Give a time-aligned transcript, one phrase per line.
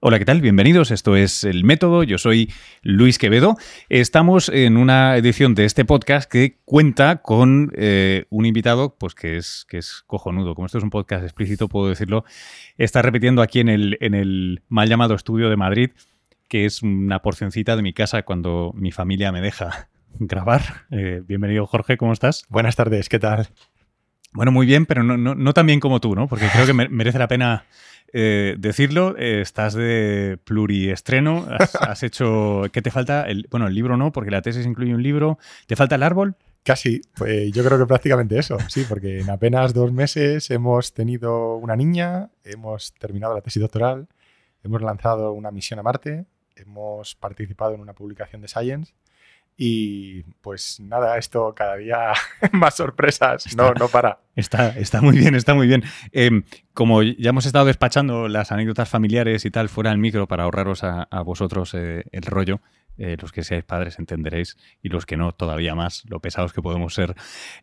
[0.00, 0.40] Hola, ¿qué tal?
[0.40, 0.92] Bienvenidos.
[0.92, 2.04] Esto es El Método.
[2.04, 2.52] Yo soy
[2.82, 3.56] Luis Quevedo.
[3.88, 9.36] Estamos en una edición de este podcast que cuenta con eh, un invitado pues que
[9.36, 10.54] es, que es cojonudo.
[10.54, 12.24] Como esto es un podcast explícito, puedo decirlo.
[12.76, 15.90] Está repitiendo aquí en el, en el mal llamado estudio de Madrid,
[16.46, 19.88] que es una porcioncita de mi casa cuando mi familia me deja
[20.20, 20.62] grabar.
[20.92, 21.96] Eh, bienvenido, Jorge.
[21.96, 22.44] ¿Cómo estás?
[22.48, 23.08] Buenas tardes.
[23.08, 23.48] ¿Qué tal?
[24.32, 26.28] Bueno, muy bien, pero no, no, no tan bien como tú, ¿no?
[26.28, 27.64] Porque creo que merece la pena
[28.12, 32.62] eh, decirlo, eh, estás de pluriestreno, has, has hecho...
[32.72, 33.28] ¿Qué te falta?
[33.28, 35.38] El, bueno, el libro no, porque la tesis incluye un libro.
[35.66, 36.36] ¿Te falta el árbol?
[36.62, 41.56] Casi, pues yo creo que prácticamente eso, sí, porque en apenas dos meses hemos tenido
[41.56, 44.08] una niña, hemos terminado la tesis doctoral,
[44.62, 48.92] hemos lanzado una misión a Marte, hemos participado en una publicación de Science
[49.60, 52.12] y pues nada, esto cada día
[52.52, 54.20] más sorpresas, no, no para.
[54.36, 55.82] Está, está muy bien, está muy bien.
[56.12, 60.44] Eh, como ya hemos estado despachando las anécdotas familiares y tal fuera del micro para
[60.44, 62.60] ahorraros a, a vosotros eh, el rollo,
[62.98, 66.62] eh, los que seáis padres entenderéis y los que no todavía más, lo pesados que
[66.62, 67.14] podemos ser.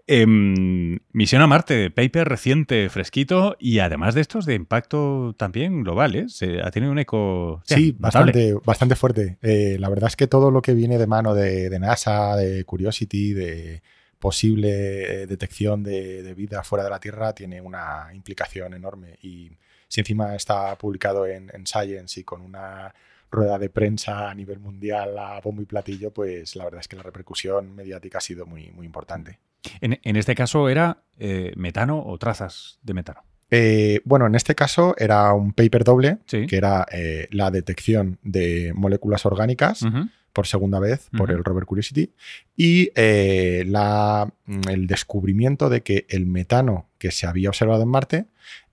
[0.08, 6.16] Eh, Misión a Marte, paper reciente, fresquito y además de estos de impacto también global,
[6.16, 6.26] ¿eh?
[6.30, 7.62] Se ha tenido un eco...
[7.66, 9.38] Sí, bastante, bastante fuerte.
[9.42, 12.64] Eh, la verdad es que todo lo que viene de mano de, de NASA, de
[12.64, 13.82] Curiosity, de
[14.20, 19.52] posible detección de, de, vida fuera de la Tierra tiene una implicación enorme y
[19.88, 22.94] si encima está publicado en, en Science y con una
[23.36, 26.96] rueda de prensa a nivel mundial a bombo y platillo, pues la verdad es que
[26.96, 29.40] la repercusión mediática ha sido muy, muy importante.
[29.82, 33.22] En, en este caso era eh, metano o trazas de metano.
[33.52, 36.48] Eh, bueno, en este caso era un paper doble, sí.
[36.48, 40.10] que era eh, la detección de moléculas orgánicas uh -huh.
[40.34, 41.38] por segunda vez por uh -huh.
[41.38, 42.12] el rover Curiosity
[42.58, 44.28] y eh, la,
[44.70, 48.26] el descubrimiento de que el metano que se había observado en Marte,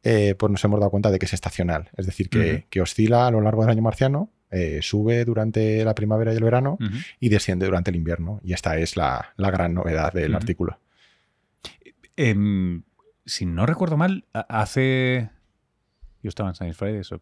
[0.03, 2.65] pues nos hemos dado cuenta de que es estacional, es decir, que, uh -huh.
[2.71, 6.45] que oscila a lo largo del año marciano eh, sube durante la primavera y el
[6.45, 7.07] verano uh -huh.
[7.19, 8.41] y desciende durante el invierno.
[8.45, 10.37] Y esta es la, la gran novedad del uh -huh.
[10.37, 10.79] artículo.
[12.17, 12.35] Eh,
[13.25, 15.31] si no recuerdo mal, hace.
[16.23, 17.21] Yo estaba en Science Friday, eso,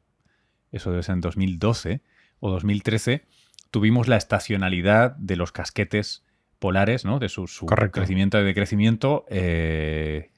[0.72, 2.02] eso debe ser en 2012
[2.40, 3.24] o 2013.
[3.70, 6.24] Tuvimos la estacionalidad de los casquetes
[6.58, 7.18] polares, ¿no?
[7.18, 9.24] De su, su crecimiento y decrecimiento.
[9.28, 10.30] Eh,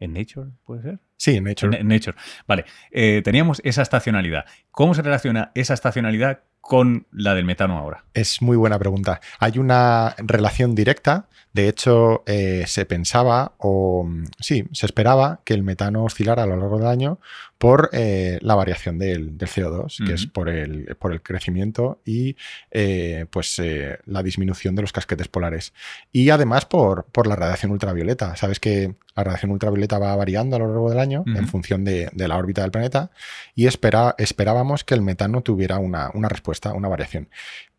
[0.00, 1.00] ¿En Nature, puede ser?
[1.20, 1.84] Sí, en Nature.
[1.84, 2.16] Nature.
[2.48, 2.64] Vale.
[2.90, 4.46] Eh, teníamos esa estacionalidad.
[4.70, 8.06] ¿Cómo se relaciona esa estacionalidad con la del metano ahora?
[8.14, 9.20] Es muy buena pregunta.
[9.38, 11.28] Hay una relación directa.
[11.52, 14.08] De hecho, eh, se pensaba, o
[14.38, 17.18] sí, se esperaba que el metano oscilara a lo largo del año
[17.58, 20.06] por eh, la variación del, del CO2, uh -huh.
[20.06, 22.36] que es por el, por el crecimiento y
[22.70, 25.74] eh, pues eh, la disminución de los casquetes polares.
[26.12, 28.34] Y además por, por la radiación ultravioleta.
[28.36, 31.38] Sabes que la radiación ultravioleta va variando a lo largo del año uh -huh.
[31.38, 33.10] en función de, de, la órbita del planeta
[33.54, 37.28] y espera, esperábamos que el metano tuviera una, una respuesta, una variación.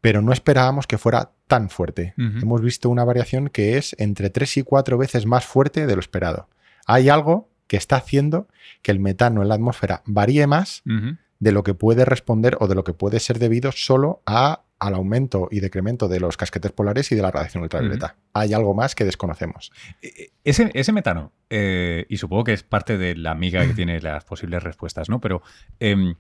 [0.01, 2.13] Pero no esperábamos que fuera tan fuerte.
[2.17, 2.41] Uh -huh.
[2.41, 6.01] Hemos visto una variación que es entre 3 y 4 veces más fuerte de lo
[6.01, 6.49] esperado.
[6.85, 8.47] Hay algo que está haciendo
[8.81, 11.17] que el metano en la atmósfera varíe más uh -huh.
[11.39, 14.95] de lo que puede responder o de lo que puede ser debido solo a, al
[14.95, 18.15] aumento y decremento de los casquetes polares y de la radiación ultravioleta.
[18.17, 18.29] Uh -huh.
[18.33, 19.71] Hay algo más que desconocemos.
[20.01, 23.75] E, e, ese, ese metano, eh, y supongo que es parte de la amiga que
[23.75, 25.21] tiene las posibles respuestas, ¿no?
[25.21, 25.41] Pero...
[25.79, 26.15] Eh,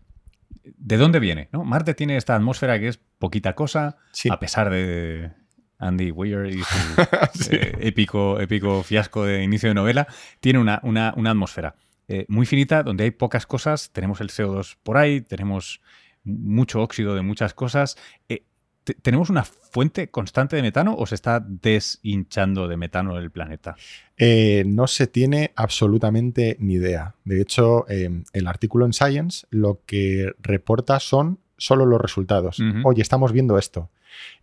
[0.63, 1.47] ¿De dónde viene?
[1.53, 1.63] ¿no?
[1.63, 4.29] Marte tiene esta atmósfera que es poquita cosa, sí.
[4.29, 5.31] a pesar de
[5.79, 6.63] Andy Weir y su
[7.33, 7.55] sí.
[7.55, 10.07] eh, épico, épico fiasco de inicio de novela.
[10.39, 11.75] Tiene una, una, una atmósfera
[12.07, 13.91] eh, muy finita donde hay pocas cosas.
[13.91, 15.81] Tenemos el CO2 por ahí, tenemos
[16.23, 17.97] mucho óxido de muchas cosas.
[18.29, 18.43] Eh,
[19.01, 23.75] ¿Tenemos una fuente constante de metano o se está deshinchando de metano el planeta?
[24.17, 27.15] Eh, no se tiene absolutamente ni idea.
[27.23, 32.59] De hecho, eh, el artículo en Science lo que reporta son solo los resultados.
[32.59, 32.81] Uh -huh.
[32.85, 33.89] Oye, estamos viendo esto.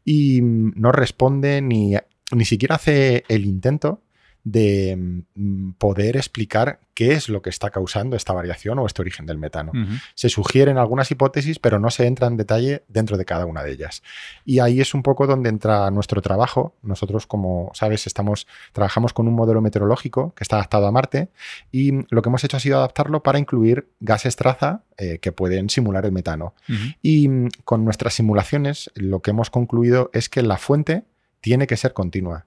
[0.05, 1.95] Y no responde ni,
[2.33, 4.03] ni siquiera hace el intento
[4.45, 9.25] de mm, poder explicar qué es lo que está causando esta variación o este origen
[9.25, 9.71] del metano.
[9.73, 10.03] Uh -huh.
[10.15, 13.71] Se sugieren algunas hipótesis, pero no se entra en detalle dentro de cada una de
[13.71, 14.03] ellas.
[14.45, 16.75] Y ahí es un poco donde entra nuestro trabajo.
[16.83, 21.29] Nosotros, como sabes, estamos, trabajamos con un modelo meteorológico que está adaptado a Marte
[21.71, 25.71] y lo que hemos hecho ha sido adaptarlo para incluir gases traza eh, que pueden
[25.71, 26.55] simular el metano.
[26.69, 26.97] Uh -huh.
[27.01, 31.05] Y mm, con nuestras simulaciones lo que hemos concluido es que la fuente
[31.41, 32.47] tiene que ser continua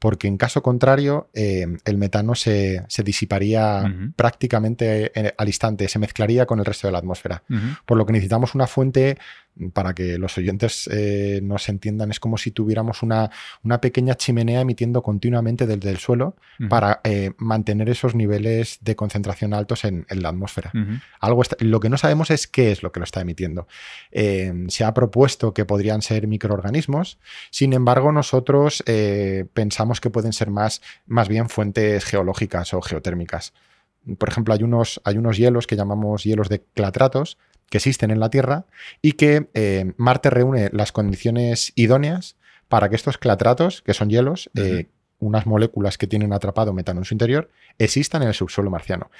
[0.00, 4.14] porque en caso contrario eh, el metano se, se disiparía uh -huh.
[4.16, 7.44] prácticamente en, al instante, se mezclaría con el resto de la atmósfera.
[7.48, 7.78] Uh -huh.
[7.86, 9.18] Por lo que necesitamos una fuente
[9.72, 13.30] para que los oyentes eh, nos entiendan, es como si tuviéramos una,
[13.62, 16.36] una pequeña chimenea emitiendo continuamente desde el suelo
[16.68, 20.72] para eh, mantener esos niveles de concentración altos en, la atmósfera.
[21.20, 23.66] Algo lo que no sabemos es qué es lo que lo está emitiendo.
[24.10, 27.18] Eh, se ha propuesto que podrían ser microorganismos,
[27.50, 28.82] sin embargo nosotros
[29.54, 33.52] pensamos que pueden ser más, más bien fuentes geológicas o geotérmicas.
[34.18, 37.38] Por ejemplo, hay unos, hay unos hielos que llamamos hielos de clatratos,
[37.68, 38.66] que existen en la Tierra
[39.00, 42.36] y que eh, Marte reúne las condiciones idóneas
[42.68, 44.88] para que estos clatratos, que son hielos, eh,
[45.20, 49.10] unas moléculas que tienen atrapado metano en su interior, existan en el subsuelo marciano.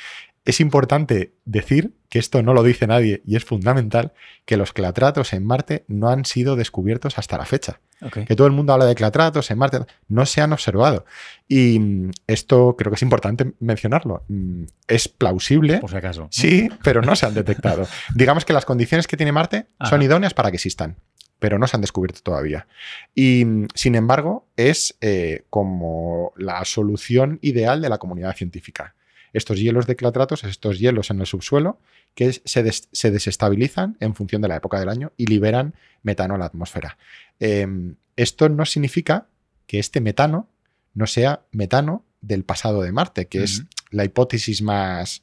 [0.44, 4.12] Es importante decir que esto no lo dice nadie y es fundamental
[4.46, 7.80] que los clatratos en Marte no han sido descubiertos hasta la fecha.
[8.26, 11.04] Que todo el mundo habla de clatratos en Marte, no se han observado.
[11.46, 14.24] Y mm, esto creo que es importante mencionarlo.
[14.28, 15.78] Mm, es plausible.
[15.78, 16.26] Por si acaso.
[16.30, 17.86] Sí, pero no se han detectado.
[18.14, 20.96] Digamos que las condiciones que tiene Marte son idóneas para que existan
[21.40, 22.68] pero no se han descubierto todavía.
[23.14, 28.94] Y mm, sin embargo, es eh, como la solución ideal de la comunidad científica.
[29.32, 31.80] Estos hielos de clatratos, estos hielos en el subsuelo,
[32.14, 32.62] que se,
[33.10, 36.98] desestabilizan en función de la época del año y liberan metano a la atmósfera.
[37.38, 39.28] Em, esto no significa
[39.66, 40.48] que este metano
[40.94, 45.22] no sea metano del pasado de Marte, que es la hipótesis más,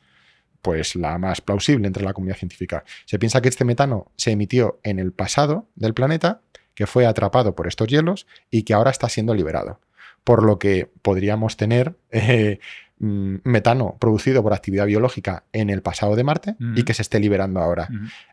[0.68, 2.84] pues la más plausible entre la comunidad científica.
[3.06, 6.42] Se piensa que este metano se emitió en el pasado del planeta,
[6.74, 9.80] que fue atrapado por estos hielos y que ahora está siendo liberado.
[10.26, 12.60] Por lo que podríamos tener eh,
[13.00, 17.22] mm, metano producido por actividad biológica en el pasado de Marte y que se esté
[17.22, 17.88] liberando ahora.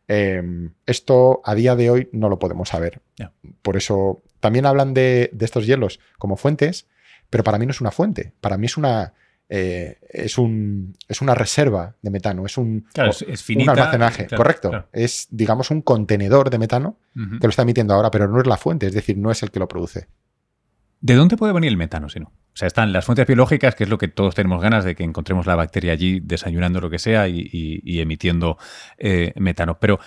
[0.09, 3.01] Em, esto a día de hoy no lo podemos saber.
[3.63, 6.89] Por eso también hablan de, de estos hielos como fuentes,
[7.31, 8.33] pero para mí no es una fuente.
[8.41, 9.13] Para mí es una
[9.49, 14.87] eh, es, un, es una reserva de metano, es un, almacenaje, correcto.
[14.93, 18.57] Es, digamos, un contenedor de metano que lo está emitiendo ahora, pero no es la
[18.57, 20.09] fuente, es decir, no es el que lo produce.
[21.01, 22.29] ¿De dónde puede venir el metano, si no?
[22.29, 25.05] O sea, están las fuentes biológicas, que es lo que todos tenemos ganas de que
[25.05, 28.57] encontremos la bacteria allí desayunando lo que sea y, emitiendo
[28.97, 29.79] eh, metano.
[29.79, 29.99] Pero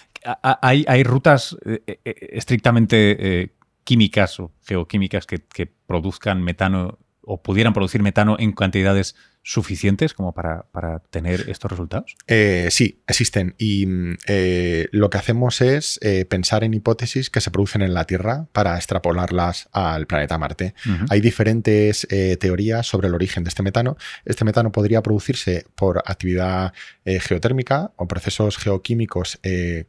[0.41, 3.53] hay, hay rutas eh, estrictamente
[3.83, 9.15] químicas o geoquímicas que, que produzcan metano o pudieran producir metano en cantidades
[9.47, 10.65] suficientes como para,
[11.09, 12.17] tener estos resultados?
[12.27, 13.55] Eh, sí, existen.
[13.57, 17.93] Y mm, eh, lo que hacemos es eh, pensar en hipótesis que se producen en
[17.93, 20.73] la Tierra para extrapolarlas al planeta Marte.
[21.09, 22.05] Hay diferentes
[22.39, 23.95] teorías sobre el origen de este metano.
[24.25, 26.73] Este metano podría producirse por actividad
[27.05, 29.39] geotérmica o procesos geoquímicos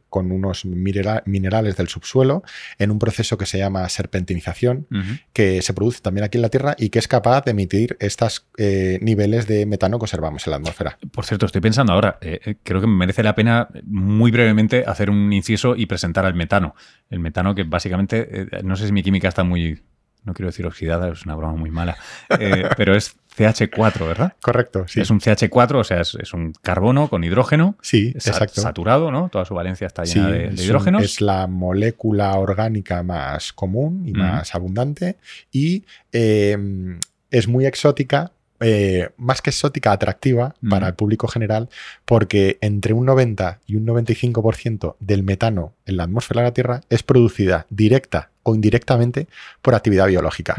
[0.09, 2.43] con unos minerales del subsuelo
[2.77, 4.87] en un proceso que se llama serpentinización,
[5.33, 8.47] que se produce también aquí en la Tierra y que es capaz de emitir estos
[8.57, 10.97] niveles de metano conservamos en la atmósfera.
[11.11, 15.09] Por cierto, estoy pensando ahora, eh, eh, creo que merece la pena muy brevemente hacer
[15.09, 16.75] un inciso y presentar al metano.
[17.09, 19.81] El metano que básicamente, eh, no sé si mi química está muy,
[20.23, 21.97] no quiero decir oxidada, es una broma muy mala,
[22.77, 24.33] pero es CH4, ¿verdad?
[24.39, 25.01] Correcto, sí.
[25.01, 27.75] Es un CH4, o sea, es, un carbono con hidrógeno.
[27.81, 28.61] Sí, exacto.
[28.61, 29.29] Saturado, ¿no?
[29.29, 31.03] Toda su valencia está llena de, hidrógenos.
[31.03, 35.17] es la molécula orgánica más común y más abundante
[35.51, 41.69] y es muy exótica eh, más que exótica, atractiva para el público general,
[42.05, 46.81] porque entre un 90 y un 95% del metano en la atmósfera de la Tierra
[46.89, 49.27] es producida directa o indirectamente
[49.61, 50.55] por actividad biológica,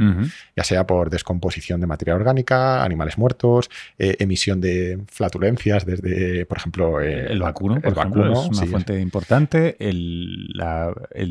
[0.56, 6.58] ya sea por descomposición de materia orgánica, animales muertos, eh, emisión de flatulencias desde, por
[6.58, 10.52] ejemplo, eh, el vacuno, por ejemplo, es una fuente importante, el,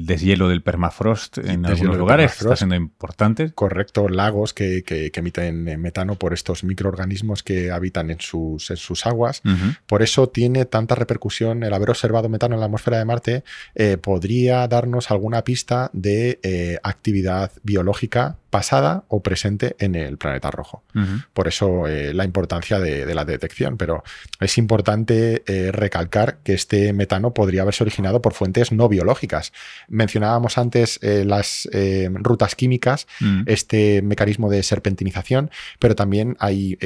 [0.06, 3.52] deshielo del permafrost en algunos lugares está siendo importante.
[3.54, 4.84] Correcto, lagos que,
[5.20, 9.42] emiten eh, metano por estos microorganismos que habitan en sus, sus aguas.
[9.86, 13.44] Por eso tiene tanta repercusión el haber observado metano en la atmósfera de Marte,
[13.98, 20.84] podría darnos alguna pista de eh, actividad biológica pasada o presente en el planeta rojo.
[21.34, 24.04] Por eso eh, la importancia de, la detección, pero
[24.40, 29.54] es importante eh, recalcar que este metano podría haberse originado por fuentes no biológicas.
[29.88, 31.68] Mencionábamos antes las
[32.14, 33.44] rutas químicas, mm.
[33.46, 36.78] este mecanismo de serpentinización, pero también hay,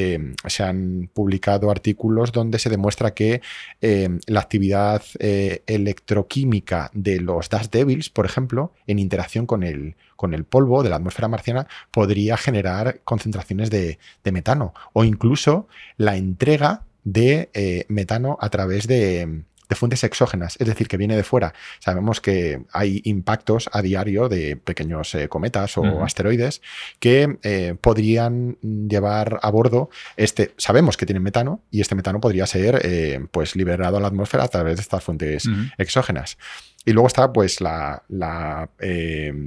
[0.47, 3.41] se han publicado artículos donde se demuestra que
[3.81, 10.45] la actividad electroquímica de los Dust Devils, por ejemplo, en interacción con el, con el
[10.45, 15.67] polvo de la atmósfera marciana podría generar concentraciones de, metano o incluso
[15.97, 21.15] la entrega de eh, metano a través de, de fuentes exógenas, es decir, que viene
[21.15, 21.53] de fuera.
[21.79, 26.61] Sabemos que hay impactos a diario de pequeños eh, cometas o asteroides
[26.99, 30.53] que eh, podrían llevar a bordo este.
[30.57, 34.43] Sabemos que tienen metano y este metano podría ser eh, pues liberado a la atmósfera
[34.43, 35.45] a través de estas fuentes
[35.77, 36.37] exógenas.
[36.85, 38.03] Y luego está pues la,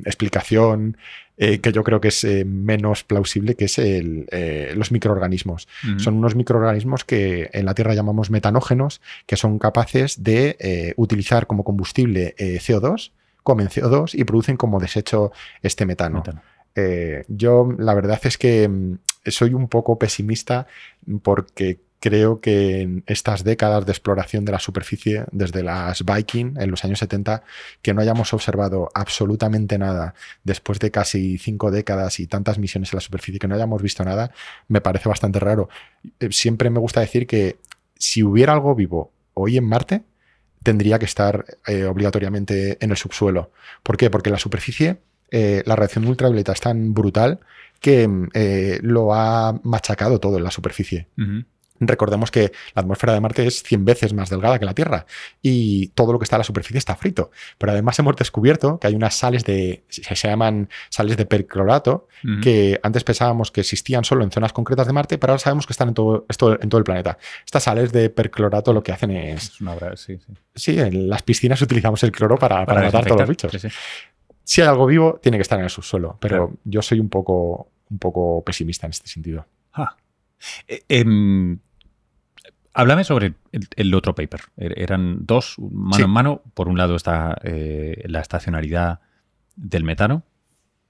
[0.05, 0.97] explicación
[1.37, 4.27] que yo creo que es menos plausible, que es el,
[4.75, 5.69] los microorganismos.
[5.99, 11.63] Son unos microorganismos que en la Tierra llamamos metanógenos, que son capaces de utilizar como
[11.63, 13.13] combustible CO2
[13.47, 15.31] comen CO2 y producen como desecho
[15.63, 16.25] este metano.
[16.75, 20.67] Eh, yo la verdad es que mm, soy un poco pesimista
[21.23, 26.71] porque creo que en estas décadas de exploración de la superficie, desde las Viking en
[26.71, 27.43] los años 70,
[27.83, 32.99] que no hayamos observado absolutamente nada después de casi cinco décadas y tantas misiones en
[32.99, 34.33] la superficie, que no hayamos visto nada,
[34.69, 35.69] me parece bastante raro.
[36.21, 37.59] Eh, siempre me gusta decir que
[37.99, 40.03] si hubiera algo vivo hoy en Marte,
[40.63, 43.53] tendría que estar eh, obligatoriamente en el subsuelo.
[43.83, 44.11] ¿Por qué?
[44.11, 44.99] Porque la superficie
[45.31, 47.41] eh, la reacción ultravioleta es tan brutal
[47.81, 51.09] que eh, lo ha machacado todo en la superficie.
[51.81, 55.07] Recordemos que la atmósfera de Marte es 100 veces más delgada que la Tierra
[55.43, 57.31] y todo lo que está en la superficie está frito.
[57.59, 62.09] Pero además hemos descubierto que hay unas sales de, se llaman sales de perclorato,
[62.43, 65.73] que antes pensábamos que existían solo en zonas concretas de Marte, pero ahora sabemos que
[65.73, 67.19] están en todo, en todo el planeta.
[67.45, 69.45] Estas sales de perclorato lo que hacen es...
[69.45, 70.33] es una sí, sí.
[70.55, 73.67] sí, en las piscinas utilizamos el cloro para, para, matar todos los bichos.
[74.45, 77.69] Si hay algo vivo, tiene que estar en el subsuelo, pero yo soy un poco,
[77.91, 79.45] un poco pesimista en este sentido.
[79.73, 79.97] Ah.
[80.69, 81.59] Eh, em,
[82.75, 84.41] háblame sobre el, otro paper.
[84.57, 86.43] Er, eran dos, mano en mano.
[86.55, 89.01] Por un lado está eh, la estacionalidad
[89.55, 90.23] del metano.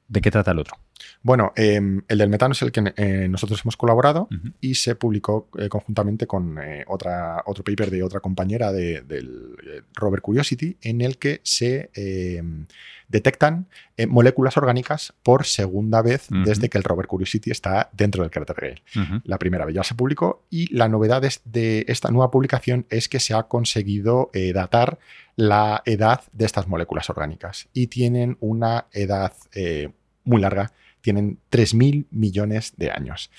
[0.09, 0.77] ¿De qué trata el otro?
[1.23, 4.29] Bueno, em, el del metano es el que eh, nosotros hemos colaborado
[4.61, 9.57] y se publicó conjuntamente con otra, otro paper de otra compañera del
[9.95, 12.67] Robert Curiosity en el que se em,
[13.09, 18.31] detectan eh, moléculas orgánicas por segunda vez desde que el rover Curiosity está dentro del
[18.31, 19.23] cráter Gale.
[19.25, 23.21] La primera vez ya se publicó y la novedad de esta nueva publicación es que
[23.21, 24.99] se ha conseguido eh, datar
[25.37, 29.91] la edad de estas moléculas orgánicas y tienen una edad eh,
[30.25, 33.31] muy larga, tienen 3.000 millones de años.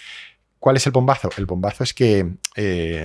[0.59, 1.29] ¿Cuál es el bombazo?
[1.37, 2.33] El bombazo es que,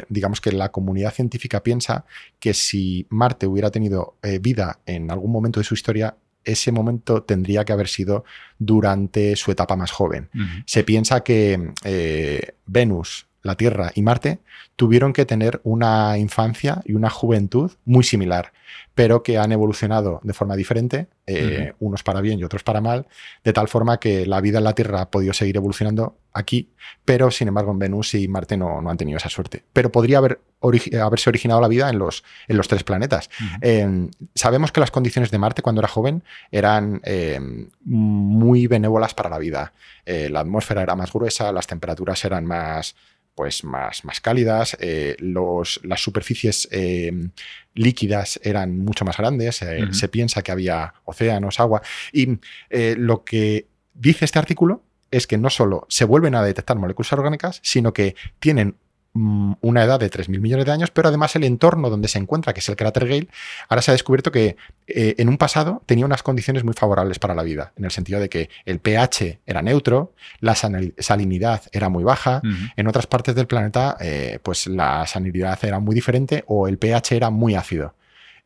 [0.08, 2.06] digamos que la comunidad científica piensa
[2.40, 7.64] que si Marte hubiera tenido vida en algún momento de su historia, ese momento tendría
[7.64, 8.24] que haber sido
[8.58, 10.30] durante su etapa más joven.
[10.66, 14.38] Se piensa que eh, Venus, la Tierra y Marte
[14.76, 18.52] tuvieron que tener una infancia y una juventud muy similar
[18.94, 23.06] pero que han evolucionado de forma diferente, eh, unos para bien y otros para mal,
[23.42, 26.70] de tal forma que la vida en la Tierra ha podido seguir evolucionando aquí,
[27.04, 29.64] pero sin embargo en Venus y Marte no, no han tenido esa suerte.
[29.72, 33.30] Pero podría haber haberse originado la vida en los, en los tres planetas.
[33.60, 36.22] Em, sabemos que las condiciones de Marte cuando era joven
[36.52, 39.72] eran em, muy benévolas para la vida.
[40.06, 42.94] Eh, la atmósfera era más gruesa, las temperaturas eran más
[43.34, 47.30] pues más, más cálidas, eh, los, las superficies eh,
[47.74, 52.38] líquidas eran mucho más grandes, eh, se piensa que había océanos, agua, y
[52.70, 57.60] lo que dice este artículo es que no solo se vuelven a detectar moléculas orgánicas,
[57.62, 58.76] sino que tienen
[59.14, 62.60] una edad de 3.000 millones de años, pero además el entorno donde se encuentra, que
[62.60, 63.28] es el cráter Gale,
[63.68, 67.34] ahora se ha descubierto que eh, en un pasado tenía unas condiciones muy favorables para
[67.34, 72.04] la vida, en el sentido de que el pH era neutro, la salinidad era muy
[72.04, 72.40] baja,
[72.76, 77.16] en otras partes del planeta eh, pues la salinidad era muy diferente o el pH
[77.16, 77.94] era muy ácido.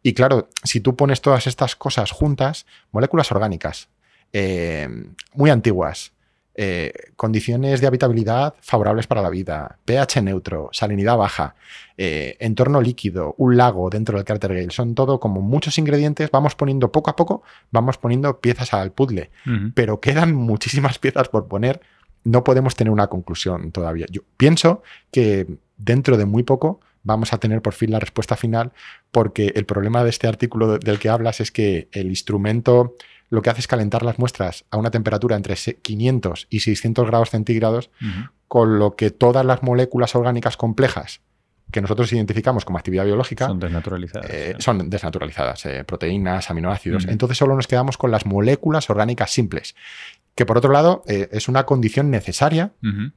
[0.02, 3.88] Y claro, si tú pones todas estas cosas juntas, moléculas orgánicas,
[4.32, 4.88] eh,
[5.34, 6.12] muy antiguas,
[6.58, 11.54] eh, condiciones de habitabilidad favorables para la vida, pH neutro, salinidad baja,
[11.98, 14.70] eh, entorno líquido, un lago dentro del cráter Gale.
[14.70, 16.30] Son todo como muchos ingredientes.
[16.30, 19.30] Vamos poniendo poco a poco, vamos poniendo piezas al puzzle.
[19.74, 21.82] Pero quedan muchísimas piezas por poner.
[22.24, 24.06] No podemos tener una conclusión todavía.
[24.10, 28.72] Yo pienso que dentro de muy poco vamos a tener por fin la respuesta final,
[29.12, 32.96] porque el problema de este artículo del que hablas es que el instrumento
[33.28, 37.30] lo que hace es calentar las muestras a una temperatura entre 500 y 600 grados
[37.30, 37.90] centígrados,
[38.48, 41.20] con lo que todas las moléculas orgánicas complejas
[41.70, 44.30] que nosotros identificamos como actividad biológica son desnaturalizadas.
[44.30, 47.06] Eh, son desnaturalizadas, eh, proteínas, aminoácidos.
[47.06, 49.74] Entonces solo nos quedamos con las moléculas orgánicas simples,
[50.34, 52.72] que por otro lado eh, es una condición necesaria,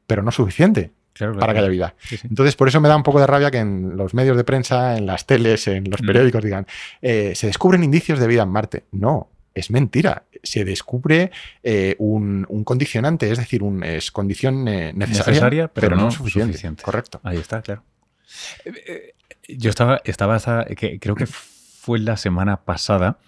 [0.07, 0.91] pero no suficiente.
[1.39, 1.95] para que haya vida.
[2.23, 4.97] Entonces, por eso me da un poco de rabia que en los medios de prensa,
[4.97, 6.65] en las teles, en los periódicos digan,
[7.01, 8.85] se descubren indicios de vida en Marte.
[8.91, 10.23] No, es mentira.
[10.43, 11.31] Se descubre
[11.63, 16.81] eh, un, condicionante, es decir, un, es condición eh, necesaria, pero, no, suficiente.
[16.81, 17.19] Correcto.
[17.23, 17.83] Ahí está, claro.
[18.65, 19.13] Eh,
[19.47, 23.19] Yo estaba, estaba hasta, que creo que fue la semana pasada,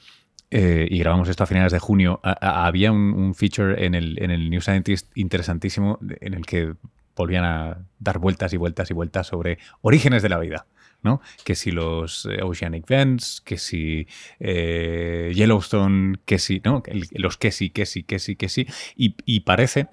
[0.54, 4.60] y grabamos esto a finales de junio, había un, feature en el, en el New
[4.60, 6.74] Scientist interesantísimo en el que
[7.16, 10.66] volvían a dar vueltas y vueltas y vueltas sobre orígenes de la vida.
[11.44, 14.08] Que si los eh, Oceanic Vents, que si
[14.40, 16.84] eh, Yellowstone, que si, ¿no?
[17.14, 18.68] Los que sí, que sí, que sí, que sí.
[18.96, 19.88] Y, parece,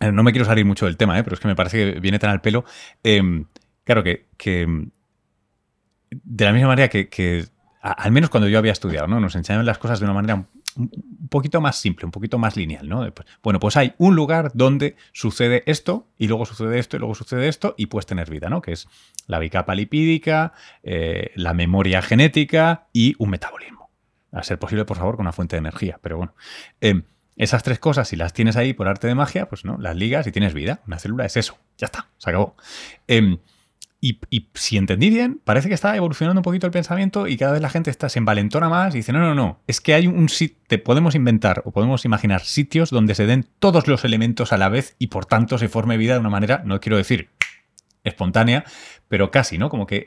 [0.00, 2.30] no me quiero salir mucho del tema, pero es que me parece que viene tan
[2.30, 2.64] al pelo.
[3.02, 3.46] Em,
[3.84, 4.66] claro que, que,
[6.10, 7.44] de la misma manera que,
[7.80, 9.20] al menos cuando yo había estudiado, ¿no?
[9.20, 12.88] Nos enseñaban las cosas de una manera un poquito más simple, un poquito más lineal,
[12.88, 13.06] ¿no?
[13.42, 17.48] Bueno, pues hay un lugar donde sucede esto y luego sucede esto y luego sucede
[17.48, 18.62] esto y puedes tener vida, ¿no?
[18.62, 18.88] Que es
[19.26, 20.52] la bicapa lipídica,
[20.82, 23.90] eh, la memoria genética y un metabolismo.
[24.32, 25.98] A ser posible, por favor, con una fuente de energía.
[26.02, 26.34] Pero bueno,
[26.80, 27.04] em,
[27.36, 30.26] esas tres cosas, si las tienes ahí por arte de magia, pues no, las ligas
[30.26, 30.82] y tienes vida.
[30.86, 31.58] Una célula es eso.
[31.78, 32.56] Ya está, se acabó.
[33.06, 33.38] Em,
[34.30, 37.62] y, si entendí bien, parece que está evolucionando un poquito el pensamiento y cada vez
[37.62, 40.28] la gente está, se envalentona más y dice, no, no, no, es que hay un
[40.28, 44.68] sitio, podemos inventar o podemos imaginar sitios donde se den todos los elementos a la
[44.68, 47.30] vez y por tanto se forme vida de una manera, no quiero decir
[48.06, 48.64] espontánea,
[49.08, 49.68] pero casi, ¿no?
[49.68, 50.04] Como que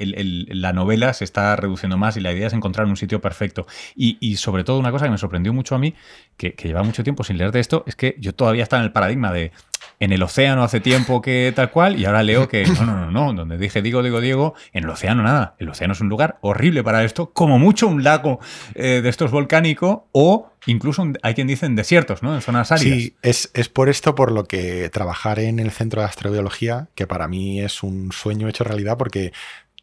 [0.49, 3.67] la novela se está reduciendo más y la idea es encontrar un sitio perfecto.
[3.95, 5.93] Y, sobre todo una cosa que me sorprendió mucho a mí,
[6.37, 8.85] que, que lleva mucho tiempo sin leer de esto, es que yo todavía estaba en
[8.85, 9.51] el paradigma de
[9.99, 13.11] en el océano hace tiempo que tal cual, y ahora leo que no, no, no,
[13.11, 15.55] no, donde dije digo, digo, digo, en el océano nada.
[15.59, 18.39] El océano es un lugar horrible para esto, como mucho un lago
[18.75, 22.35] eh, de estos volcánico o incluso hay quien dice en desiertos, ¿no?
[22.35, 22.99] En zonas áridas.
[22.99, 27.07] Sí, es, es por esto por lo que trabajar en el centro de astrobiología, que
[27.07, 29.33] para mí es un sueño hecho realidad, porque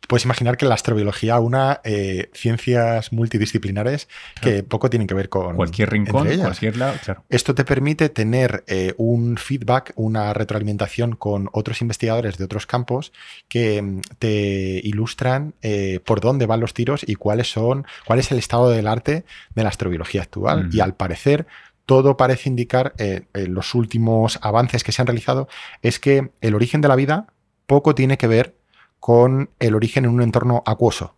[0.08, 4.08] puedes imaginar que la astrobiología una eh, ciencias multidisciplinares
[4.40, 6.94] que poco tienen que ver con cualquier rincón, cualquier lado.
[7.02, 7.24] Claro.
[7.28, 13.12] Esto te permite tener eh, un feedback, una retroalimentación con otros investigadores de otros campos
[13.48, 18.30] que mm, te ilustran eh, por dónde van los tiros y cuáles son, cuál es
[18.30, 19.24] el estado del arte
[19.54, 20.68] de la astrobiología actual.
[20.72, 21.46] Y al parecer
[21.84, 25.48] todo parece indicar, en los últimos avances que se han realizado,
[25.82, 27.26] es que el origen de la vida
[27.66, 28.55] poco tiene que ver
[29.00, 31.14] con el origen en un entorno acuoso.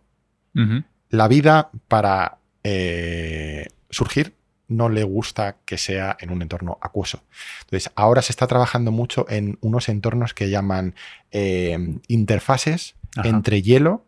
[1.09, 4.35] La vida, para eh, surgir,
[4.67, 7.23] no le gusta que sea en un entorno acuoso.
[7.61, 10.95] Entonces, ahora se está trabajando mucho en unos entornos que llaman
[11.31, 14.05] eh, interfaces entre hielo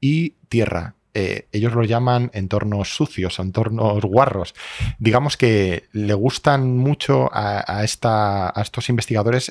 [0.00, 0.94] y tierra.
[1.14, 4.54] Eh, ellos lo llaman entornos sucios, entornos guarros.
[4.98, 9.50] Digamos que le gustan mucho a, estos investigadores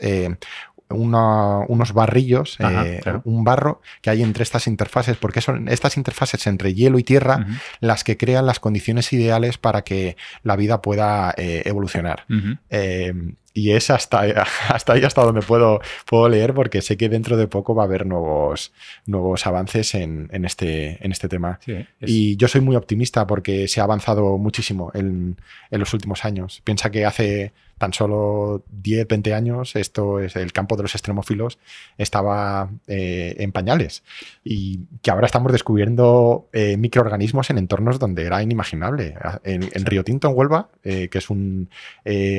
[0.89, 6.73] unos barrillos, eh, un barro que hay entre estas interfaces, porque son estas interfaces entre
[6.73, 7.45] hielo y tierra
[7.79, 12.25] las que crean las condiciones ideales para que la vida pueda eh, evolucionar.
[12.69, 13.13] Eh,
[13.53, 14.21] y es hasta,
[14.69, 17.85] hasta ahí hasta donde puedo, puedo leer, porque sé que dentro de poco va a
[17.85, 18.71] haber nuevos,
[19.05, 21.59] nuevos avances en, este, en este tema.
[21.99, 25.37] Y yo soy muy optimista porque se ha avanzado muchísimo en,
[25.71, 26.61] en los últimos años.
[26.63, 31.59] Piensa que hace tan solo 10, 20 años, esto es el campo de los extremófilos,
[31.97, 34.03] estaba eh, en pañales.
[34.43, 39.15] Y que ahora estamos descubriendo eh, microorganismos en entornos donde era inimaginable.
[39.43, 41.69] En, Río Tinto, en Huelva, eh, que es un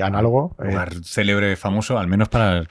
[0.02, 0.56] análogo.
[0.58, 2.66] Lugar célebre, famoso, al menos para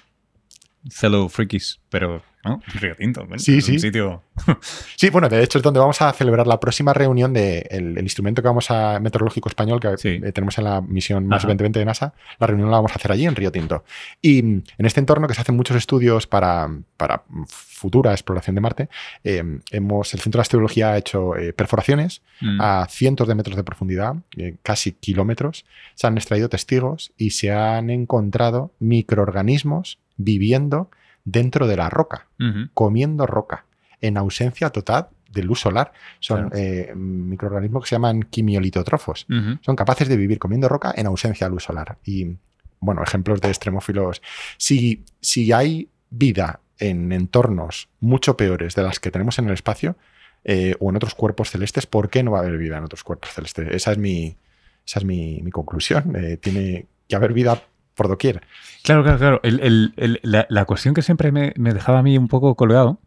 [0.89, 2.61] fellow freakies, pero ¿no?
[2.79, 3.73] Río Tinto, sí, sí.
[3.73, 4.23] Un sitio...
[4.95, 8.41] sí, bueno, de hecho es donde vamos a celebrar la próxima reunión del de instrumento
[8.41, 12.13] que vamos a meteorológico español que eh, tenemos en la misión más 2020 de NASA.
[12.39, 13.83] La reunión la vamos a hacer allí en Río Tinto.
[14.21, 18.61] Y mm, en este entorno que se hacen muchos estudios para, para futura exploración de
[18.61, 18.89] Marte,
[19.23, 22.61] eh, hemos, el Centro de Astrobiología ha hecho eh, perforaciones mm.
[22.61, 24.15] a cientos de metros de profundidad,
[24.63, 25.65] casi kilómetros.
[25.95, 30.89] Se han extraído testigos y se han encontrado microorganismos viviendo
[31.27, 32.27] dentro de la roca,
[32.73, 33.65] comiendo roca,
[33.99, 35.91] en ausencia total de luz solar.
[36.19, 39.27] Son eh, microorganismos que se llaman quimiolitotrofos.
[39.61, 41.97] Son capaces de vivir comiendo roca en ausencia de luz solar.
[42.05, 42.37] Y,
[42.79, 44.21] bueno, ejemplos de extremófilos.
[44.57, 49.97] Si, si hay vida en entornos mucho peores de las que tenemos en el espacio
[50.45, 53.03] eh, o en otros cuerpos celestes, ¿por qué no va a haber vida en otros
[53.03, 53.67] cuerpos celestes?
[53.71, 54.37] Esa es mi,
[54.85, 56.15] esa es mi, conclusión.
[56.15, 57.61] Eh, tiene que haber vida
[57.97, 58.41] por doquier.
[58.83, 59.41] Claro, claro, claro.
[59.43, 63.01] la, cuestión que siempre me, dejaba a mí un poco colgado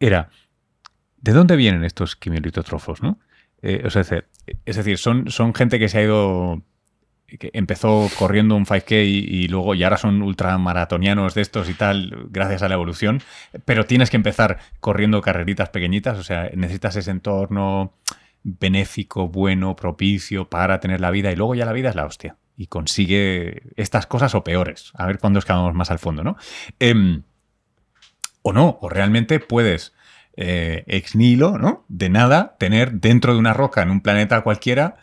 [0.00, 0.30] era,
[1.18, 3.02] ¿de dónde vienen estos quimiolitotrofos?
[3.02, 3.20] ¿no?
[3.62, 3.86] Eh,
[4.64, 6.62] es decir, son, gente que se ha ido
[7.38, 12.28] que empezó corriendo un 5K y, luego y ahora son ultramaratonianos de estos y tal,
[12.30, 13.22] gracias a la evolución,
[13.64, 17.94] pero tienes que empezar corriendo carreritas pequeñitas, o sea, necesitas ese entorno
[18.44, 22.36] benéfico, bueno, propicio para tener la vida y luego ya la vida es la hostia
[22.56, 24.92] y consigue estas cosas o peores.
[24.94, 26.36] A ver cuándo escalamos más al fondo, ¿no?
[26.78, 27.22] Em,
[28.42, 29.94] o no, o realmente puedes
[30.36, 31.84] eh, ex nihilo, ¿no?
[31.88, 34.96] De nada, tener dentro de una roca en un planeta cualquiera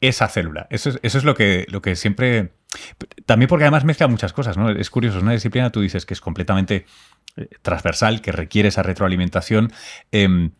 [0.00, 0.66] esa célula.
[0.70, 2.52] Eso es, eso es lo, que, lo que siempre...
[3.24, 4.70] También porque además mezcla muchas cosas, ¿no?
[4.70, 6.86] Es curioso, es una disciplina, tú dices que es completamente
[7.36, 9.72] eh, transversal, que requiere esa retroalimentación.
[10.12, 10.52] Em,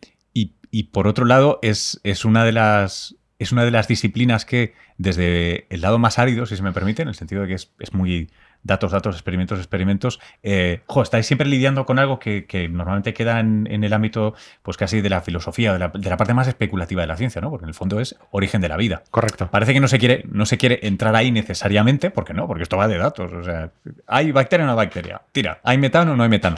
[0.71, 4.73] y, por otro lado, es, es, una de las, es una de las disciplinas que,
[4.97, 7.71] desde el lado más árido, si se me permite, en el sentido de que es,
[7.79, 8.29] es muy
[8.65, 10.19] datos, datos, experimentos, experimentos.
[10.43, 15.09] Eh, estáis siempre lidiando con algo que, normalmente queda en, el ámbito, pues casi de
[15.09, 17.51] la filosofía, de la, de la, parte más especulativa de la ciencia, ¿no?
[17.51, 19.03] Porque en el fondo es origen de la vida.
[19.11, 19.49] Correcto.
[19.51, 22.75] Parece que no se quiere, no se quiere entrar ahí necesariamente, porque no, porque esto
[22.75, 23.31] va de datos.
[23.31, 23.71] O sea,
[24.07, 25.21] ¿hay bacteria o no bacteria?
[25.31, 26.57] Tira, ¿hay metano o no hay metano?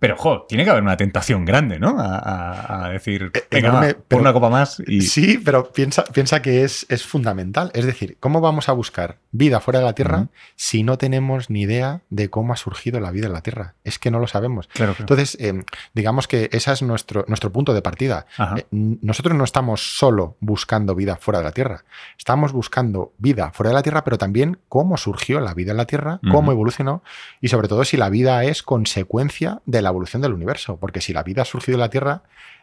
[0.00, 1.96] Pero, jo, tiene que haber una tentación grande, ¿no?
[1.98, 4.80] A, decir, eh, venga, por una copa más.
[4.86, 5.02] Y...
[5.02, 7.72] Sí, pero piensa, piensa que es, es, fundamental.
[7.74, 11.62] Es decir, ¿cómo vamos a buscar vida fuera de la Tierra si no tenemos ni
[11.62, 13.74] idea de cómo ha surgido la vida en la Tierra?
[13.82, 14.68] Es que no lo sabemos.
[14.98, 18.26] Entonces, em, digamos que ese es nuestro, nuestro punto de partida.
[18.56, 21.84] Eh, nosotros no estamos solo buscando vida fuera de la Tierra.
[22.16, 25.86] Estamos buscando vida fuera de la Tierra, pero también cómo surgió la vida en la
[25.86, 27.02] Tierra, cómo evolucionó
[27.40, 31.12] y sobre todo si la vida es consecuencia de la evolución del universo, porque si
[31.12, 32.22] la vida ha surgido en la Tierra,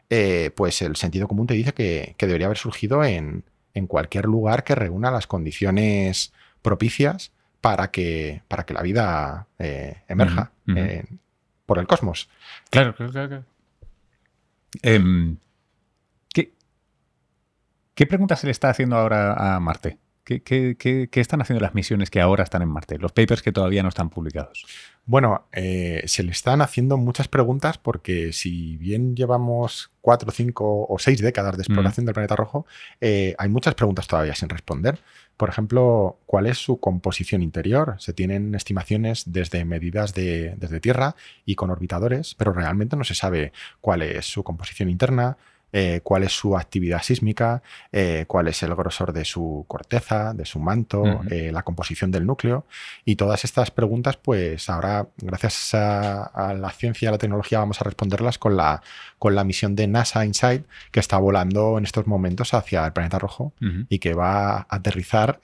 [0.09, 3.43] eh, pues el sentido común te dice que, debería haber surgido en,
[3.88, 10.51] cualquier lugar que reúna las condiciones propicias para que, para que la vida eh, emerja
[11.65, 12.29] por el cosmos.
[12.69, 13.43] Claro, claro, claro.
[14.81, 15.38] Em,
[16.33, 16.53] ¿qué,
[17.93, 19.97] ¿Qué pregunta se le está haciendo ahora a Marte?
[20.25, 22.97] ¿Qué, están haciendo las misiones que ahora están en Marte?
[22.97, 24.65] Los papers que todavía no están publicados.
[25.08, 30.98] Bueno, eh, se le están haciendo muchas preguntas porque si bien llevamos cuatro, cinco o
[30.98, 32.65] seis décadas de exploración del planeta rojo,
[33.02, 34.98] eh, hay muchas preguntas todavía sin responder.
[35.38, 37.98] Por ejemplo, ¿cuál es su composición interior?
[38.00, 41.15] Se tienen estimaciones desde medidas de, desde Tierra
[41.46, 45.38] y con orbitadores, pero realmente no se sabe cuál es su composición interna,
[45.71, 50.45] eh, cuál es su actividad sísmica, eh, cuál es el grosor de su corteza, de
[50.45, 52.65] su manto, eh, la composición del núcleo.
[53.04, 57.82] Y todas estas preguntas, pues ahora, gracias a, la ciencia y a la tecnología, vamos
[57.82, 58.82] a responderlas con la,
[59.19, 63.19] con la misión de NASA InSight, que está volando en estos momentos hacia el planeta
[63.19, 63.51] rojo
[63.89, 65.41] y que va a aterrizar,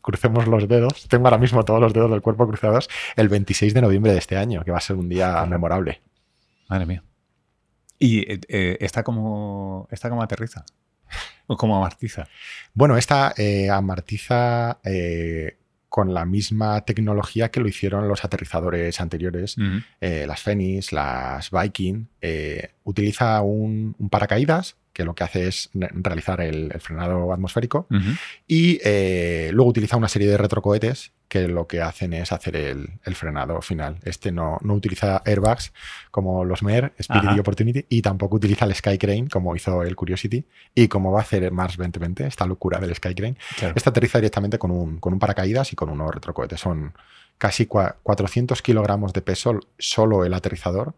[0.00, 3.80] crucemos los dedos, tengo ahora mismo todos los dedos del cuerpo cruzados, el 26 de
[3.82, 6.00] noviembre de este año, que va a ser un día memorable.
[6.68, 7.02] Madre mía.
[7.98, 10.64] ¿Y eh, eh, está, como, está como aterriza?
[11.46, 12.28] ¿O como amartiza?
[12.74, 14.78] Bueno, esta eh, amartiza
[15.88, 19.56] con la misma tecnología que lo hicieron los aterrizadores anteriores,
[20.00, 22.06] las Fenix, las Viking.
[22.84, 27.86] utiliza un, paracaídas que lo que hace es realizar el, frenado atmosférico
[28.48, 28.80] y
[29.52, 33.98] luego utiliza una serie de retrocohetes que lo que hacen es hacer el, frenado final.
[34.04, 35.72] Este no, no, utiliza airbags
[36.10, 40.44] como los MER, Spirit y Opportunity, y tampoco utiliza el Skycrane como hizo el Curiosity,
[40.74, 43.36] y como va a hacer Mars 2020, esta locura del Skycrane.
[43.74, 46.60] Este aterriza directamente con un, con un paracaídas y con unos retrocohetes.
[46.60, 46.92] Son
[47.38, 50.94] casi 400 kilogramos de peso solo el aterrizador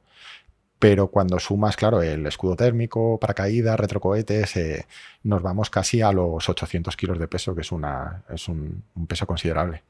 [0.79, 4.87] pero cuando sumas, claro, el escudo térmico, paracaídas, retrocohetes, eh,
[5.25, 9.27] nos vamos casi a los 800 kilos de peso, que es, una, es un, peso
[9.27, 9.83] considerable.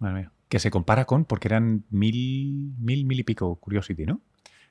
[0.49, 4.21] Que se compara con, porque eran mil, mil, mil y pico Curiosity, ¿no?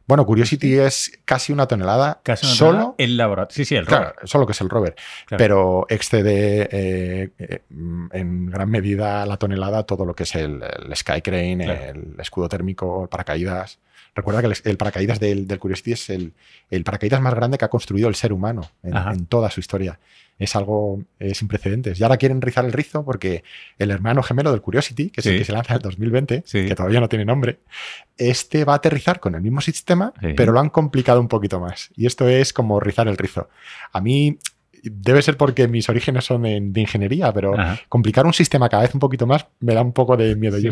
[0.08, 2.22] Bueno, Curiosity es casi una tonelada.
[2.24, 3.54] Casi una solo el laboratorio.
[3.54, 4.16] Sí, sí, el rover.
[4.24, 4.96] solo que es el rover.
[5.38, 10.96] Pero excede eh, eh, en gran medida la tonelada todo lo que es el, el
[10.96, 13.80] Skycrane, el escudo térmico, el paracaídas.
[14.18, 16.34] Recuerda que el, paracaídas del, Curiosity es el,
[16.84, 20.00] paracaídas más grande que ha construido el ser humano en, toda su historia.
[20.40, 21.04] Es algo
[21.34, 22.00] sin precedentes.
[22.00, 23.44] Y ahora quieren rizar el rizo porque
[23.78, 26.76] el hermano gemelo del Curiosity, que es el que se lanza en el 2020, que
[26.76, 27.60] todavía no tiene nombre,
[28.18, 31.92] este va a aterrizar con el mismo sistema, pero lo han complicado un poquito más.
[31.96, 33.50] Y esto es como rizar el rizo.
[33.92, 34.40] A mí
[34.84, 37.54] debe ser porque mis orígenes son de ingeniería, pero
[37.90, 40.58] complicar un sistema cada vez un poquito más me da un poco de miedo.
[40.58, 40.72] Sí,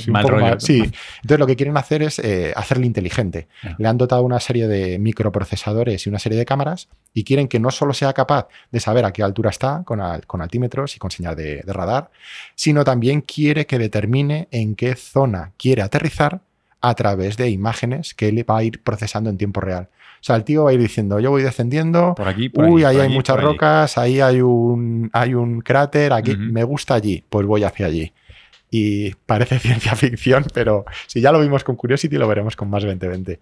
[0.59, 0.77] sí.
[1.21, 3.47] Entonces lo que quieren hacer es eh, hacerle inteligente.
[3.77, 7.59] Le han dotado una serie de microprocesadores y una serie de cámaras y quieren que
[7.59, 10.01] no solo sea capaz de saber a qué altura está con,
[10.41, 12.09] altímetros y con señal de radar,
[12.55, 16.41] sino también quiere que determine en qué zona quiere aterrizar
[16.87, 19.89] a través de imágenes que él va a ir procesando en tiempo real.
[19.91, 22.97] O sea, el tío va a ir diciendo, yo voy descendiendo, por aquí, uy, ahí
[22.97, 27.63] hay muchas rocas, ahí hay un, hay un cráter, aquí me gusta allí, pues voy
[27.63, 28.13] hacia allí.
[28.69, 32.83] Y parece ciencia ficción, pero si ya lo vimos con Curiosity, lo veremos con más
[32.83, 33.39] 2020.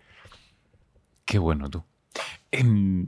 [1.25, 1.84] Qué bueno tú.
[2.51, 3.08] Em,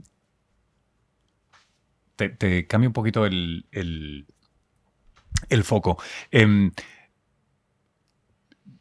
[2.16, 5.98] te, cambio un poquito el, el, foco.
[6.30, 6.72] Em,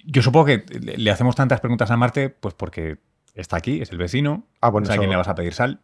[0.06, 0.65] yo supongo que
[0.98, 2.98] le hacemos tantas preguntas a Marte, pues porque
[3.34, 5.82] está aquí, es el vecino, ah, bueno, a quién le vas a pedir sal.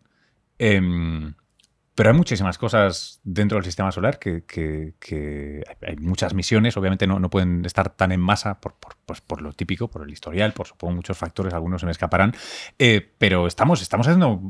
[0.57, 1.34] Em,
[1.95, 7.65] pero hay muchísimas cosas dentro del sistema solar que, hay muchas misiones, obviamente no, pueden
[7.65, 11.17] estar tan en masa por, pues por, lo típico, por el historial, por supongo muchos
[11.17, 12.34] factores, algunos se me escaparán,
[12.79, 14.41] eh, pero estamos, estamos haciendo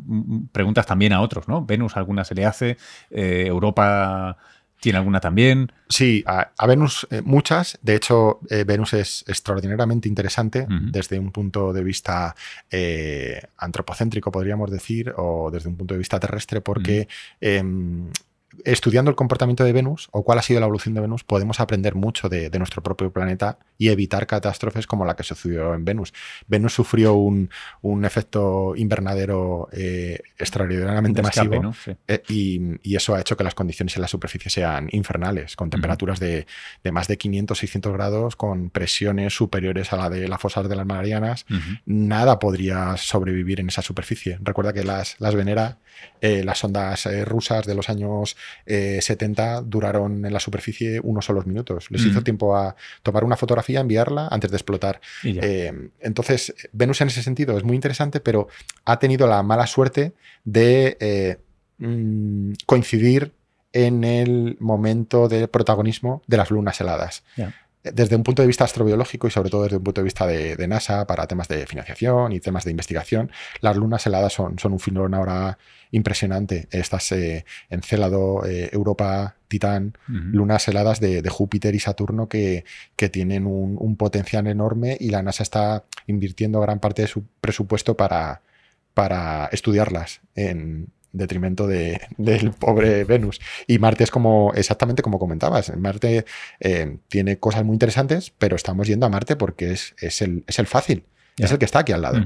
[0.51, 1.65] preguntas también a otros, ¿no?
[1.65, 2.77] Venus alguna se le hace,
[3.09, 4.37] eh, Europa
[4.81, 5.71] ¿Tiene alguna también?
[5.89, 7.77] Sí, a, Venus eh, muchas.
[7.83, 12.35] De hecho, eh, Venus es extraordinariamente interesante desde un punto de vista
[12.71, 17.07] eh, antropocéntrico, podríamos decir, o desde un punto de vista terrestre, porque
[18.65, 21.95] estudiando el comportamiento de Venus o cuál ha sido la evolución de Venus, podemos aprender
[21.95, 26.13] mucho de, nuestro propio planeta y evitar catástrofes como la que sucedió en Venus.
[26.47, 27.49] Venus sufrió un,
[28.03, 31.73] efecto invernadero eh, extraordinariamente masivo
[32.07, 36.19] eh, y, eso ha hecho que las condiciones en la superficie sean infernales, con temperaturas
[36.19, 36.45] de,
[36.91, 40.85] más de 500, 600 grados, con presiones superiores a la de las fosas de las
[40.85, 41.45] Marianas.
[41.85, 44.37] Nada podría sobrevivir en esa superficie.
[44.41, 45.77] Recuerda que las, las Venera,
[46.21, 51.45] eh, las ondas rusas de los años 70 eh, duraron en la superficie unos solos
[51.45, 51.89] minutos.
[51.89, 55.01] Les hizo tiempo a tomar una fotografía, enviarla antes de explotar.
[55.23, 58.47] Eh, entonces, Venus en ese sentido es muy interesante, pero
[58.85, 61.37] ha tenido la mala suerte de eh,
[61.77, 63.33] mm, coincidir
[63.73, 67.23] en el momento del protagonismo de las lunas heladas
[67.83, 70.67] desde un punto de vista astrobiológico y sobre todo desde un punto de vista de,
[70.67, 74.79] NASA para temas de financiación y temas de investigación, las lunas heladas son, son un
[74.79, 75.57] filón ahora
[75.91, 76.67] impresionante.
[76.71, 82.65] Estas eh, Encélado, eh, Europa, Titán, lunas heladas de, Júpiter y Saturno que,
[82.95, 87.97] que tienen un, potencial enorme y la NASA está invirtiendo gran parte de su presupuesto
[87.97, 88.41] para,
[88.93, 93.39] para estudiarlas en, detrimento de, del pobre Venus.
[93.67, 96.25] Y Marte es como, exactamente como comentabas, Marte
[96.59, 100.59] eh, tiene cosas muy interesantes, pero estamos yendo a Marte porque es, es, el, es
[100.59, 101.05] el, fácil,
[101.37, 102.23] es el que está aquí al lado.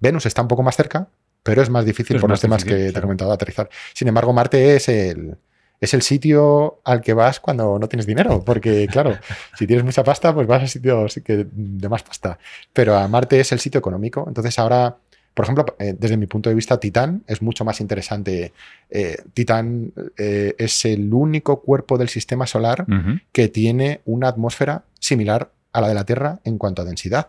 [0.00, 1.08] Venus está un poco más cerca,
[1.42, 3.68] pero es más difícil por los temas que te he comentado aterrizar.
[3.94, 5.36] Sin embargo, Marte es el,
[5.80, 9.16] es el sitio al que vas cuando no tienes dinero, porque claro,
[9.56, 12.38] si tienes mucha pasta, pues vas a sitios de más pasta.
[12.72, 14.98] Pero a Marte es el sitio económico, entonces ahora
[15.38, 18.52] por ejemplo, eh, desde mi punto de vista, Titán es mucho más interesante.
[18.90, 22.84] Eh, Titán eh, es el único cuerpo del sistema solar
[23.30, 27.28] que tiene una atmósfera similar a la de la Tierra en cuanto a densidad.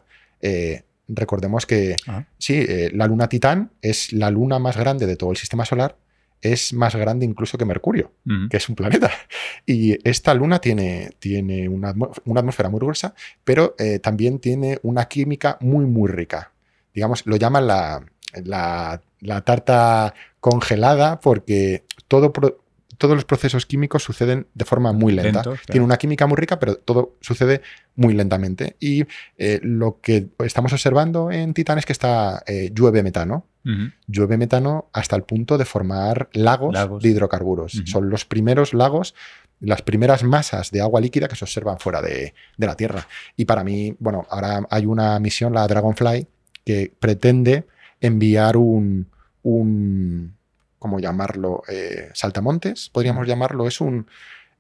[1.07, 2.23] recordemos que ah.
[2.39, 5.95] sí, la luna Titán es la luna más grande de todo el sistema solar,
[6.41, 8.11] es más grande incluso que Mercurio,
[8.49, 9.11] que es un planeta.
[9.67, 11.93] Y esta luna tiene, tiene una,
[12.25, 16.53] una, atmósfera muy gruesa, pero también tiene una química muy, muy rica
[16.93, 18.03] digamos, lo llaman la,
[18.43, 22.31] la, tarta congelada porque todo,
[22.99, 25.43] todos los procesos químicos suceden de forma muy lenta.
[25.65, 27.61] Tiene una química muy rica, pero todo sucede
[27.95, 28.75] muy lentamente.
[28.79, 29.05] Y
[29.37, 33.45] eh, lo que estamos observando en Titán es que está, eh, llueve metano.
[34.07, 37.83] Llueve metano hasta el punto de formar lagos, de hidrocarburos.
[37.85, 39.13] Son los primeros lagos
[39.61, 43.05] las primeras masas de agua líquida que se observan fuera de, de, la Tierra.
[43.35, 46.27] Y para mí, bueno, ahora hay una misión, la Dragonfly,
[46.69, 47.65] que pretende
[47.99, 49.09] enviar un,
[49.41, 50.35] un
[50.77, 51.63] ¿cómo llamarlo?
[51.67, 53.67] Eh, saltamontes, podríamos llamarlo.
[53.67, 54.05] Es un,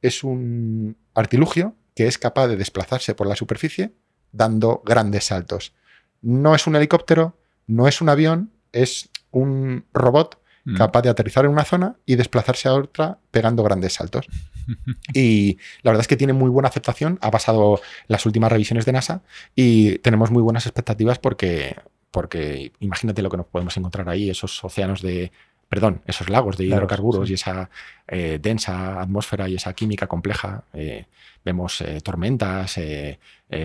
[0.01, 3.91] es un artilugio que es capaz de desplazarse por la superficie
[4.31, 5.75] dando grandes saltos.
[6.23, 10.77] No es un helicóptero, no es un avión, es un robot mm.
[10.77, 14.25] capaz de aterrizar en una zona y desplazarse a otra pegando grandes saltos.
[15.13, 18.93] y la verdad es que tiene muy buena aceptación, ha pasado las últimas revisiones de
[18.93, 19.21] NASA
[19.53, 21.75] y tenemos muy buenas expectativas porque
[22.11, 25.31] porque imagínate lo que nos podemos encontrar ahí, esos océanos de,
[25.69, 27.69] perdón, esos lagos de hidrocarburos y esa
[28.07, 30.63] eh, densa atmósfera y esa química compleja.
[30.73, 31.05] Eh,
[31.45, 32.77] vemos eh, tormentas,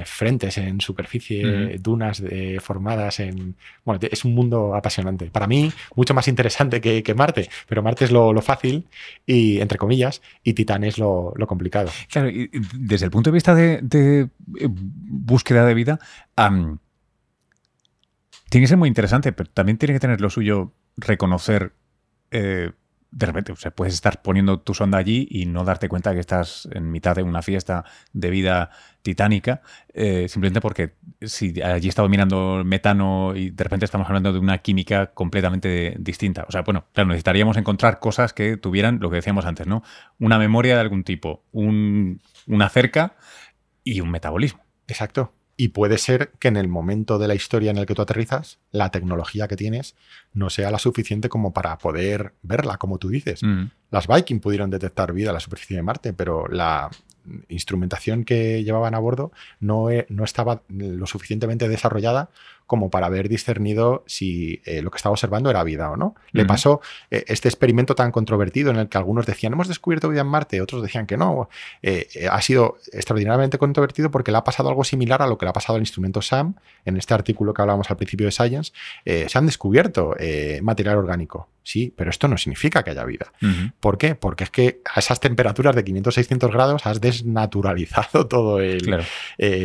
[0.04, 2.22] frentes en superficie, dunas
[2.60, 3.56] formadas en...
[3.84, 5.26] Bueno, es un mundo apasionante.
[5.26, 8.86] Para mí, mucho más interesante que, Marte, pero Marte es lo, fácil,
[9.26, 11.90] y entre comillas, y Titán es lo, complicado.
[12.08, 15.98] Claro, y desde el punto de vista de, búsqueda de vida,
[18.54, 21.74] tiene que ser muy interesante, pero también tiene que tener lo suyo reconocer.
[22.30, 22.70] Eh,
[23.10, 26.20] de repente, o sea, puedes estar poniendo tu sonda allí y no darte cuenta que
[26.20, 28.70] estás en mitad de una fiesta de vida
[29.02, 29.62] titánica,
[29.92, 34.58] eh, simplemente porque si allí estado mirando metano y de repente estamos hablando de una
[34.58, 36.44] química completamente distinta.
[36.48, 39.82] O sea, bueno, claro, necesitaríamos encontrar cosas que tuvieran lo que decíamos antes, ¿no?
[40.20, 43.16] Una memoria de algún tipo, una cerca
[43.82, 44.62] y un metabolismo.
[44.86, 45.34] Exacto.
[45.56, 48.58] Y puede ser que en el momento de la historia en el que tú aterrizas,
[48.72, 49.94] la tecnología que tienes
[50.32, 53.42] no sea la suficiente como para poder verla, como tú dices.
[53.42, 53.66] Mm.
[53.90, 56.90] Las Viking pudieron detectar vida en la superficie de Marte, pero la
[57.48, 62.30] instrumentación que llevaban a bordo no, e, no estaba lo suficientemente desarrollada
[62.66, 66.14] como para haber discernido si eh, lo que estaba observando era vida o no.
[66.32, 70.22] Le pasó eh, este experimento tan controvertido en el que algunos decían, hemos descubierto vida
[70.22, 71.48] en Marte, otros decían que no.
[71.82, 75.50] Eh, ha sido extraordinariamente controvertido porque le ha pasado algo similar a lo que le
[75.50, 76.54] ha pasado al instrumento SAM.
[76.84, 78.72] En este artículo que hablábamos al principio de Science,
[79.04, 80.14] se han descubierto
[80.62, 81.48] material orgánico.
[81.62, 83.32] Sí, pero esto no significa que haya vida.
[83.80, 84.14] ¿Por qué?
[84.14, 89.02] Porque es que a esas temperaturas de 500-600 grados has desnaturalizado todo el,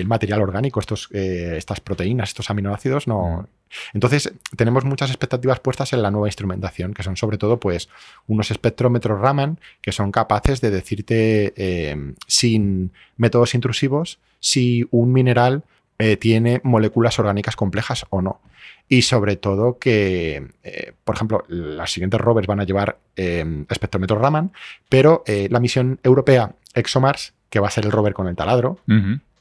[0.06, 2.89] material orgánico, estos, estas proteínas, estos aminoácidos.
[3.08, 3.48] No.
[3.94, 7.90] Entonces, tenemos muchas expectativas puestas en la nueva instrumentación, que son sobre todo pues,
[8.28, 15.64] unos espectrómetros Raman que son capaces de decirte eh, sin métodos intrusivos si un mineral
[16.02, 18.40] eh, tiene moléculas orgánicas complejas o no.
[18.88, 24.20] Y sobre todo que, eh, por ejemplo, las siguientes rovers van a llevar eh, espectrómetros
[24.20, 24.52] Raman,
[24.88, 28.80] pero la misión europea ExoMars, que va a ser el rover con el taladro,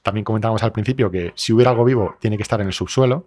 [0.03, 3.27] también comentábamos al principio que si hubiera algo vivo tiene que estar en el subsuelo,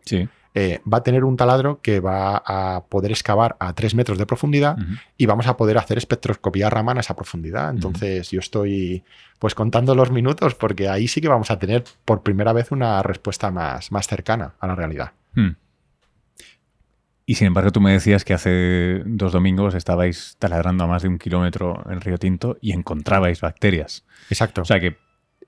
[0.55, 4.77] va a tener un taladro que va a poder excavar a 3 metros de profundidad
[5.17, 7.69] y vamos a poder hacer espectroscopía Raman a esa profundidad.
[7.69, 9.03] Entonces yo estoy
[9.39, 13.01] pues contando los minutos porque ahí sí que vamos a tener por primera vez una
[13.01, 15.13] respuesta más, más cercana a la realidad.
[15.33, 15.51] Hmm.
[17.25, 21.07] Y sin embargo, tú me decías que hace dos domingos estabais taladrando a más de
[21.07, 24.03] un kilómetro en Río Tinto y encontrabais bacterias.
[24.29, 24.63] Exacto.
[24.63, 24.97] O sea que,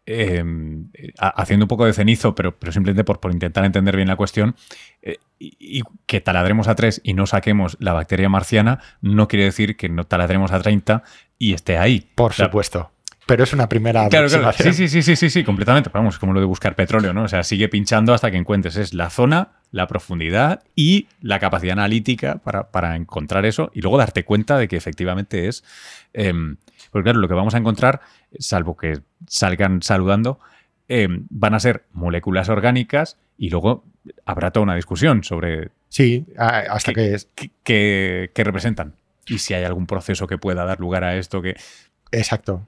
[0.05, 4.15] em, haciendo un poco de cenizo, pero, pero simplemente por, por intentar entender bien la
[4.15, 4.55] cuestión,
[5.01, 9.77] eh, y, que taladremos a 3 y no saquemos la bacteria marciana, no quiere decir
[9.77, 11.03] que no taladremos a 30
[11.37, 12.09] y esté ahí.
[12.15, 12.93] Por supuesto
[13.25, 14.51] pero es una primera claro, claro.
[14.51, 15.89] Sí, sí, sí, sí, sí, sí, completamente.
[15.93, 17.23] Vamos, como lo de buscar petróleo, ¿no?
[17.23, 18.75] O sea, sigue pinchando hasta que encuentres.
[18.75, 24.25] Es la zona, la profundidad y la capacidad analítica para, encontrar eso y luego darte
[24.25, 25.63] cuenta de que efectivamente es.
[26.13, 26.57] Em,
[26.93, 27.99] porque claro, lo que vamos a encontrar,
[28.39, 30.39] salvo que salgan saludando,
[30.87, 33.83] em, van a ser moléculas orgánicas y luego
[34.25, 35.71] habrá toda una discusión sobre.
[35.89, 37.17] Sí, hasta que,
[37.63, 38.93] que, que representan.
[39.27, 41.55] Y si hay algún proceso que pueda dar lugar a esto que.
[42.11, 42.67] Exacto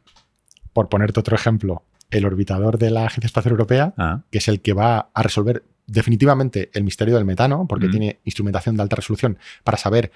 [0.75, 4.23] por ponerte otro ejemplo, el orbitador de la Agencia Espacial Europea, ah.
[4.29, 7.91] que es el que va a resolver definitivamente el misterio del metano, porque mm.
[7.91, 10.11] tiene instrumentación de alta resolución para saber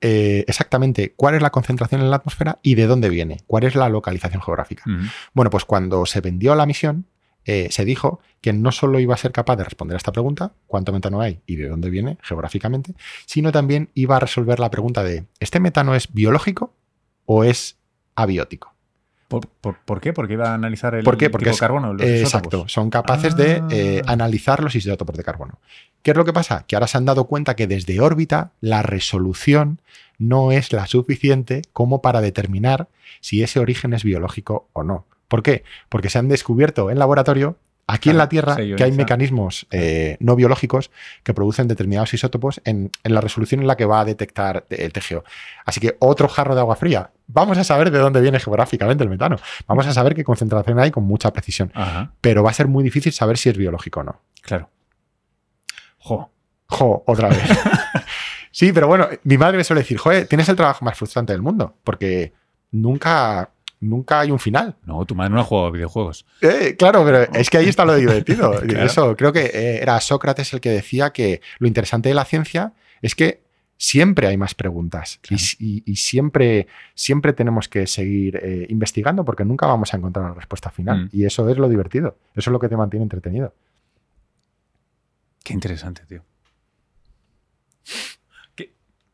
[0.00, 3.74] eh, exactamente cuál es la concentración en la atmósfera y de dónde viene, cuál es
[3.74, 4.84] la localización geográfica.
[5.34, 7.06] Bueno, pues cuando se vendió la misión,
[7.44, 10.52] eh, se dijo que no solo iba a ser capaz de responder a esta pregunta,
[10.66, 12.94] cuánto metano hay y de dónde viene geográficamente,
[13.26, 16.74] sino también iba a resolver la pregunta de, ¿este metano es biológico
[17.24, 17.78] o es
[18.14, 18.74] abiótico?
[19.28, 20.14] ¿Por, qué?
[20.14, 21.94] Porque iba a analizar el tipo de carbono.
[22.00, 24.12] exacto, son capaces de eh, ah.
[24.12, 25.58] analizar los isótopos de carbono.
[26.02, 26.64] ¿Qué es lo que pasa?
[26.66, 29.82] Que ahora se han dado cuenta que desde órbita la resolución
[30.16, 32.88] no es la suficiente como para determinar
[33.20, 35.04] si ese origen es biológico o no.
[35.28, 35.62] ¿Por qué?
[35.90, 37.58] Porque se han descubierto en laboratorio
[37.90, 40.90] Aquí en la Tierra, que hay mecanismos eh, no biológicos
[41.22, 45.24] que producen determinados isótopos en, la resolución en la que va a detectar el TGO.
[45.64, 47.12] Así que otro jarro de agua fría.
[47.28, 49.36] Vamos a saber de dónde viene geográficamente el metano.
[49.66, 51.72] Vamos a saber qué concentración hay con mucha precisión.
[52.20, 54.20] Pero va a ser muy difícil saber si es biológico o no.
[54.42, 54.68] Claro.
[55.96, 56.30] Jo.
[56.66, 57.42] Jo, otra vez.
[58.50, 61.40] sí, pero bueno, mi madre me suele decir, joder, tienes el trabajo más frustrante del
[61.40, 62.34] mundo, porque
[62.70, 63.48] nunca
[63.80, 64.76] nunca hay un final.
[64.84, 66.26] No, tu madre no ha jugado a videojuegos.
[66.40, 68.60] Eh, claro, pero es que ahí está lo divertido.
[68.62, 72.72] Eso, creo que eh, era Sócrates el que decía que lo interesante de la ciencia
[73.02, 73.42] es que
[73.76, 79.94] siempre hay más preguntas y, siempre, siempre tenemos que seguir eh, investigando porque nunca vamos
[79.94, 81.04] a encontrar una respuesta final.
[81.04, 81.08] Mm.
[81.12, 82.18] Y eso es lo divertido.
[82.34, 83.54] Eso es lo que te mantiene entretenido.
[85.44, 86.24] Qué interesante, tío.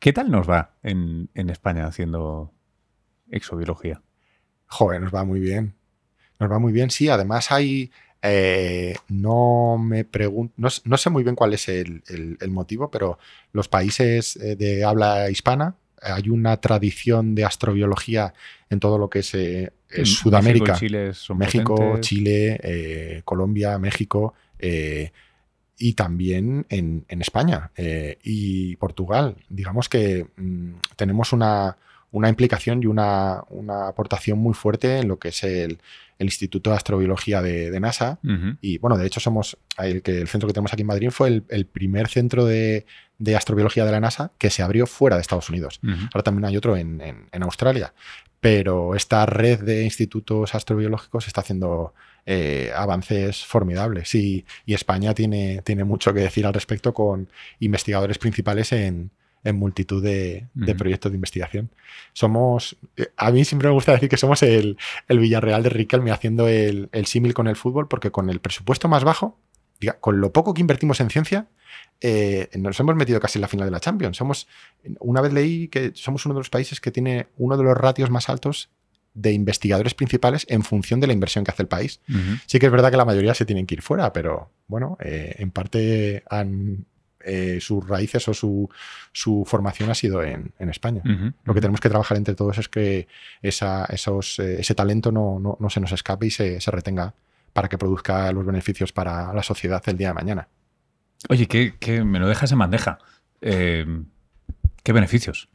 [0.00, 2.52] ¿Qué, tal nos va en España haciendo
[3.30, 4.02] exobiología?
[4.74, 5.72] Joder, nos va muy bien.
[6.40, 7.08] Nos va muy bien, sí.
[7.08, 7.92] Además hay...
[8.26, 12.02] Eh, no me pregunto, no, sé muy bien cuál es el,
[12.48, 13.18] motivo, pero
[13.52, 18.32] los países eh, de habla hispana hay una tradición de astrobiología
[18.70, 19.72] en todo lo que es eh,
[20.04, 20.72] Sudamérica.
[20.72, 24.32] México, Chile, México, Chile Colombia, México
[25.78, 29.36] y también en, España y Portugal.
[29.50, 31.76] Digamos que mm, tenemos una,
[32.14, 33.42] una implicación y una,
[33.88, 35.78] aportación muy fuerte en lo que es el,
[36.20, 38.18] Instituto de Astrobiología de, NASA.
[38.62, 41.42] Y bueno, de hecho somos el, que, el centro que tenemos aquí en Madrid fue
[41.48, 42.86] el, primer centro de,
[43.36, 45.80] astrobiología de la NASA que se abrió fuera de Estados Unidos.
[46.14, 47.92] Ahora también hay otro en, Australia.
[48.40, 51.94] Pero esta red de institutos astrobiológicos está haciendo
[52.26, 58.72] eh, avances formidables y, España tiene, tiene mucho que decir al respecto con investigadores principales
[58.72, 59.10] en,
[59.44, 61.70] en multitud de, proyectos de investigación.
[62.12, 64.76] Somos, eh, a mí siempre me gusta decir que somos el,
[65.08, 69.38] Villarreal de Riquelme haciendo el, símil con el fútbol, porque con el presupuesto más bajo
[70.00, 71.46] con lo poco que invertimos en ciencia,
[72.00, 74.16] eh, nos hemos metido casi en la final de la Champions.
[74.16, 74.48] Somos,
[75.00, 78.10] una vez leí que somos uno de los países que tiene uno de los ratios
[78.10, 78.70] más altos
[79.14, 82.00] de investigadores principales en función de la inversión que hace el país.
[82.46, 85.36] Sí que es verdad que la mayoría se tienen que ir fuera, pero bueno, eh,
[85.38, 86.86] en parte han,
[87.24, 91.02] eh, sus raíces o su, formación ha sido en, España.
[91.44, 93.06] Lo que tenemos que trabajar entre todos es que
[93.42, 97.14] esos, ese talento no, se nos escape y se, se retenga
[97.52, 100.48] para que produzca los beneficios para la sociedad el día de mañana.
[101.28, 102.98] Oye, ¿qué, me lo dejas en bandeja?
[103.40, 103.86] Eh,
[104.82, 105.48] ¿Qué beneficios?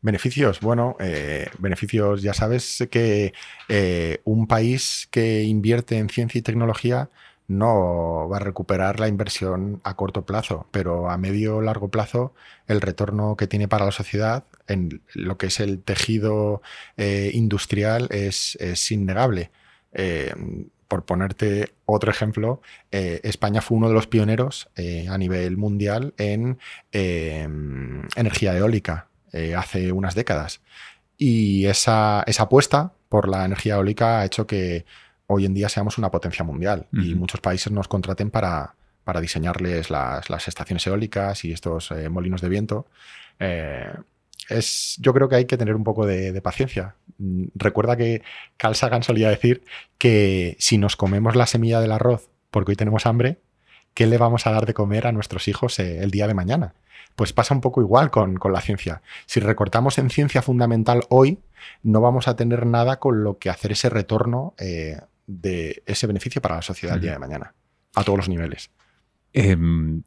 [0.00, 3.34] Beneficios, bueno, eh, beneficios, ya sabes que
[3.68, 7.10] eh, un país que invierte en ciencia y tecnología
[7.48, 12.34] no va a recuperar la inversión a corto plazo, pero a medio o largo plazo
[12.66, 16.62] el retorno que tiene para la sociedad en lo que es el tejido
[16.96, 19.50] industrial es, es innegable
[20.88, 26.14] por ponerte otro ejemplo, eh, España fue uno de los pioneros eh, a nivel mundial
[26.16, 26.58] en
[26.92, 30.60] em, energía eólica eh, hace unas décadas.
[31.18, 34.84] Y esa, apuesta por la energía eólica ha hecho que
[35.26, 38.74] hoy en día seamos una potencia mundial y muchos países nos contraten para,
[39.04, 42.86] para diseñarles las, las, estaciones eólicas y estos molinos de viento
[44.48, 46.94] es, yo creo que hay que tener un poco de, paciencia.
[47.18, 48.22] Mm, recuerda que
[48.56, 49.64] Carl Sagan solía decir
[49.98, 53.38] que si nos comemos la semilla del arroz porque hoy tenemos hambre,
[53.94, 56.74] ¿qué le vamos a dar de comer a nuestros hijos eh, el día de mañana?
[57.16, 59.02] Pues pasa un poco igual con, la ciencia.
[59.24, 61.38] Si recortamos en ciencia fundamental hoy,
[61.82, 66.40] no vamos a tener nada con lo que hacer ese retorno eh, de ese beneficio
[66.40, 67.54] para la sociedad el día de mañana,
[67.94, 68.70] a todos los niveles.
[69.32, 70.02] Em,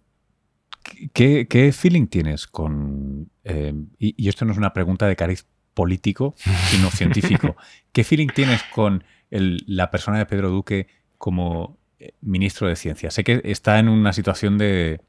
[1.13, 3.29] ¿Qué, feeling tienes con...
[3.43, 6.35] Eh, y, esto no es una pregunta de cariz político,
[6.69, 7.55] sino científico.
[7.91, 13.11] ¿Qué feeling tienes con la persona de Pedro Duque como eh, ministro de Ciencia?
[13.11, 15.01] Sé que está en una situación de,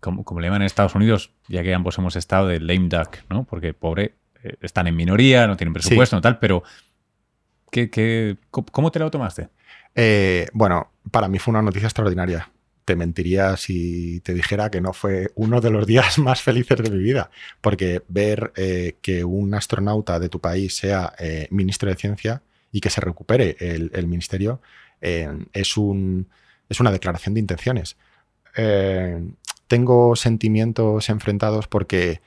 [0.00, 3.44] como, le llaman en Estados Unidos, ya que ambos hemos estado de lame duck, ¿no?
[3.44, 6.62] Porque, pobre, eh, están en minoría, no tienen presupuesto, no tal, pero
[7.70, 9.48] ¿qué, cómo te lo tomaste?
[10.52, 12.50] Bueno, para mí fue una noticia extraordinaria
[12.86, 16.90] te mentiría si te dijera que no fue uno de los días más felices de
[16.90, 17.30] mi vida,
[17.60, 22.80] porque ver eh, que un astronauta de tu país sea eh, ministro de ciencia y
[22.80, 24.60] que se recupere el, ministerio
[25.00, 26.28] eh, es, un,
[26.68, 27.96] es, una declaración de intenciones.
[29.66, 32.20] tengo sentimientos enfrentados porque,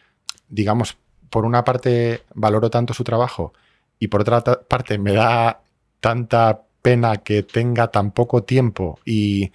[0.49, 0.97] digamos,
[1.29, 3.53] por una parte valoro tanto su trabajo
[3.97, 5.61] y por otra parte me da
[6.01, 9.51] tanta pena que tenga tan poco tiempo y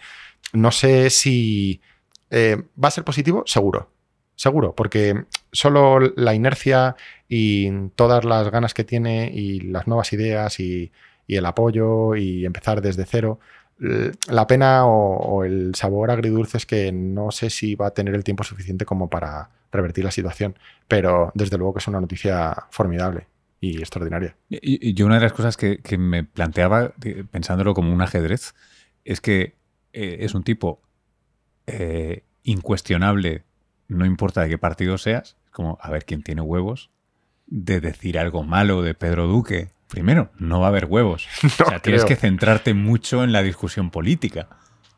[0.53, 1.81] no sé si
[2.31, 3.91] eh, va a ser positivo, seguro.
[4.37, 6.97] Seguro, porque solo la inercia
[7.29, 10.93] y todas las ganas que tiene y las nuevas ideas y,
[11.29, 13.39] el apoyo y empezar desde cero,
[14.29, 18.25] la pena o, el sabor agridulce es que no sé si va a tener el
[18.25, 20.57] tiempo suficiente como para revertir la situación,
[20.89, 23.27] pero desde luego que es una noticia formidable
[23.65, 24.37] y extraordinaria.
[24.49, 26.93] Y, yo una de las cosas que, que me planteaba,
[27.31, 28.55] pensándolo como un ajedrez,
[29.05, 29.57] es que
[29.93, 30.83] eh, es un tipo
[31.67, 33.45] eh, incuestionable,
[33.89, 36.91] no importa de qué partido seas, como a ver quién tiene huevos
[37.47, 39.71] de decir algo malo de Pedro Duque.
[39.89, 41.27] Primero, no va a haber huevos.
[41.45, 44.49] o sea, tienes que centrarte mucho en la discusión política,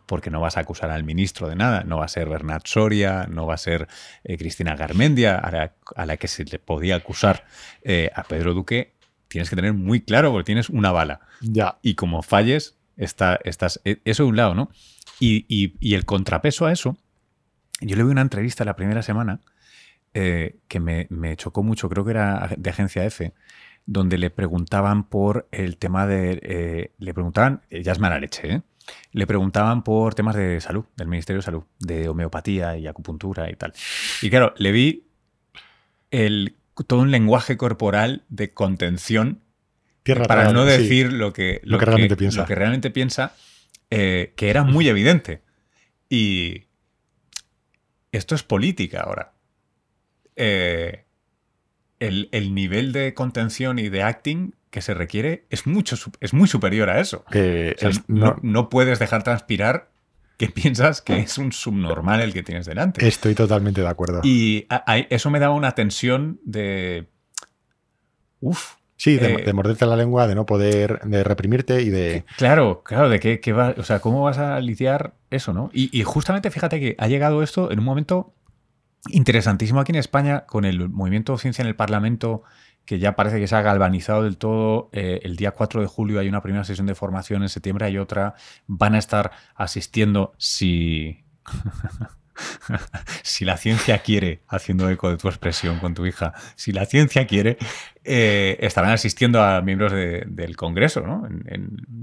[0.06, 1.84] porque no vas a acusar al ministro de nada.
[1.84, 3.88] No va a ser Bernat Soria, no va a ser
[4.24, 7.44] eh, Cristina Garmendia, a la, que se le podía acusar
[8.14, 8.94] a Pedro Duque.
[9.28, 11.20] Tienes que tener muy claro, porque tienes una bala.
[11.40, 11.78] Ya.
[11.82, 14.70] Y como falles, Está, estás, e, eso de un lado, ¿no?
[15.20, 16.96] Y, el contrapeso a eso,
[17.80, 19.40] yo le vi una entrevista la primera semana
[20.14, 23.32] eh, que me, chocó mucho, creo que era de Agencia F,
[23.86, 26.40] donde le preguntaban por el tema de...
[26.42, 28.62] Eh, le preguntaban, ya es mala leche, ¿eh?
[29.12, 33.54] Le preguntaban por temas de salud, del Ministerio de Salud, de homeopatía y acupuntura y
[33.54, 33.72] tal.
[34.22, 35.06] Y claro, le vi
[36.10, 36.56] el,
[36.86, 39.40] todo un lenguaje corporal de contención
[40.28, 42.40] para no decir lo, que, lo, que, realmente piensa.
[42.40, 43.34] Lo que realmente piensa,
[43.90, 45.42] eh, que era muy evidente.
[46.08, 46.64] Y
[48.12, 49.32] esto es política ahora.
[50.36, 51.04] Eh,
[51.98, 56.90] el, nivel de contención y de acting que se requiere es, mucho, es muy superior
[56.90, 57.24] a eso.
[58.08, 59.90] no, puedes dejar transpirar
[60.36, 63.06] que piensas que es un subnormal el que tienes delante.
[63.06, 64.20] Estoy totalmente de acuerdo.
[64.22, 64.66] Y
[65.10, 67.08] eso me daba una tensión de...
[68.40, 72.24] Uf, Sí, de, eh, morderte la lengua, de no poder, de reprimirte y de...
[72.38, 75.70] Claro, claro, de qué, va, o sea, cómo vas a lidiar eso, ¿no?
[75.74, 78.32] Y, justamente fíjate que ha llegado esto en un momento
[79.08, 82.42] interesantísimo aquí en España con el movimiento Ciencia en el Parlamento
[82.86, 84.88] que ya parece que se ha galvanizado del todo.
[84.92, 87.98] Eh, el día 4 de julio hay una primera sesión de formación, en septiembre hay
[87.98, 88.34] otra.
[88.66, 91.24] Van a estar asistiendo si...
[93.22, 97.26] si la ciencia quiere, haciendo eco de tu expresión con tu hija, si la ciencia
[97.26, 97.56] quiere,
[98.04, 101.26] eh, estarán asistiendo a miembros del Congreso, ¿no?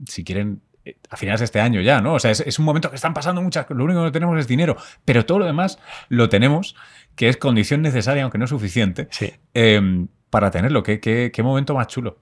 [0.08, 2.16] si quieren eh, a finales de este año ya, ¿no?
[2.16, 4.48] O sea, es, un momento que están pasando muchas lo único que no tenemos es
[4.48, 4.76] dinero,
[5.06, 5.80] pero todo lo demás
[6.10, 6.76] lo tenemos,
[7.16, 9.08] que es condición necesaria, aunque no suficiente,
[9.54, 10.82] em, para tenerlo.
[10.82, 12.18] ¿Qué, qué, momento más chulo.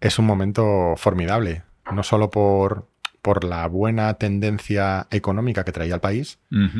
[0.00, 2.88] Es un momento formidable, no solo por,
[3.20, 6.38] por la buena tendencia económica que traía el país,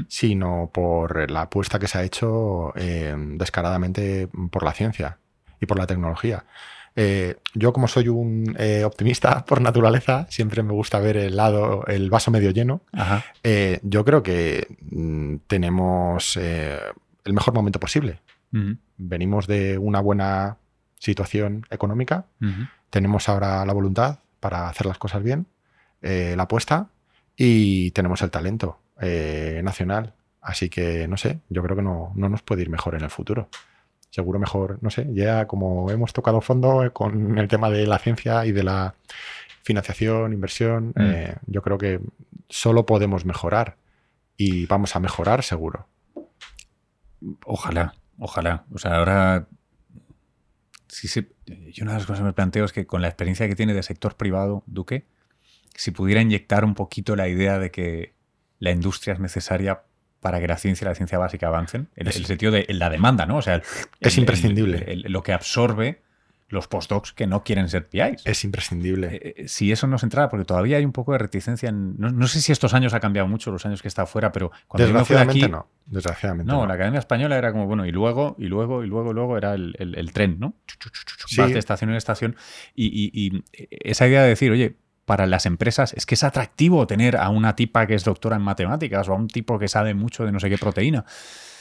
[0.09, 5.19] sino por la apuesta que se ha hecho em, descaradamente por la ciencia
[5.61, 6.47] y por la tecnología.
[6.97, 11.85] Eh, yo, como soy un eh, optimista por naturaleza, siempre me gusta ver el lado,
[11.87, 12.81] el vaso medio lleno.
[13.43, 18.21] Eh, yo creo que mm, tenemos el mejor momento posible.
[19.05, 20.57] Venimos de una buena
[20.99, 22.27] situación económica,
[22.91, 25.47] tenemos ahora la voluntad para hacer las cosas bien,
[26.01, 26.89] la apuesta
[27.37, 28.79] y tenemos el talento
[29.63, 30.15] nacional.
[30.41, 33.49] Así que, no sé, yo creo que no nos puede ir mejor en el futuro
[34.13, 38.45] seguro mejor, no sé, ya como hemos tocado fondo con el tema de la ciencia
[38.45, 38.95] y de la
[39.63, 41.01] financiación, inversión, mm.
[41.01, 41.99] eh, yo creo que
[42.49, 43.77] solo podemos mejorar
[44.37, 45.87] y vamos a mejorar seguro.
[47.47, 48.65] Ojalá, ojalá.
[48.73, 49.49] O sea, ahora
[50.93, 51.33] si se,
[51.73, 53.73] yo una de las cosas que me planteo es que con la experiencia que tiene
[53.73, 55.07] de sector privado, Duque,
[55.75, 58.13] si pudiera inyectar un poquito la idea de que
[58.59, 59.85] la industria es necesaria
[60.21, 63.25] para que la ciencia y la ciencia básica avancen, en el, sentido de la demanda,
[63.25, 63.39] ¿no?
[63.39, 63.63] O sea,
[64.01, 64.97] es imprescindible.
[64.97, 66.03] lo que absorbe
[66.53, 68.23] los postdocs que no quieren ser PIs.
[68.25, 69.09] Es imprescindible.
[69.09, 71.69] Eh, eh, si eso no se entra, porque todavía hay un poco de reticencia.
[71.69, 74.53] En, no, sé si estos años ha cambiado mucho, los años que está fuera, pero
[74.69, 75.67] cuando Desgraciadamente no.
[75.87, 79.37] Desgraciadamente no, la Academia Española era como, bueno, y luego, y luego, y luego, luego
[79.37, 80.55] era el, tren, ¿no?
[81.27, 81.43] Sí.
[81.43, 82.37] de estación en estación.
[82.75, 87.29] y esa idea de decir, oye, para las empresas es que es atractivo tener a
[87.29, 90.33] una tipa que es doctora en matemáticas o a un tipo que sabe mucho de
[90.33, 91.05] no sé qué proteína.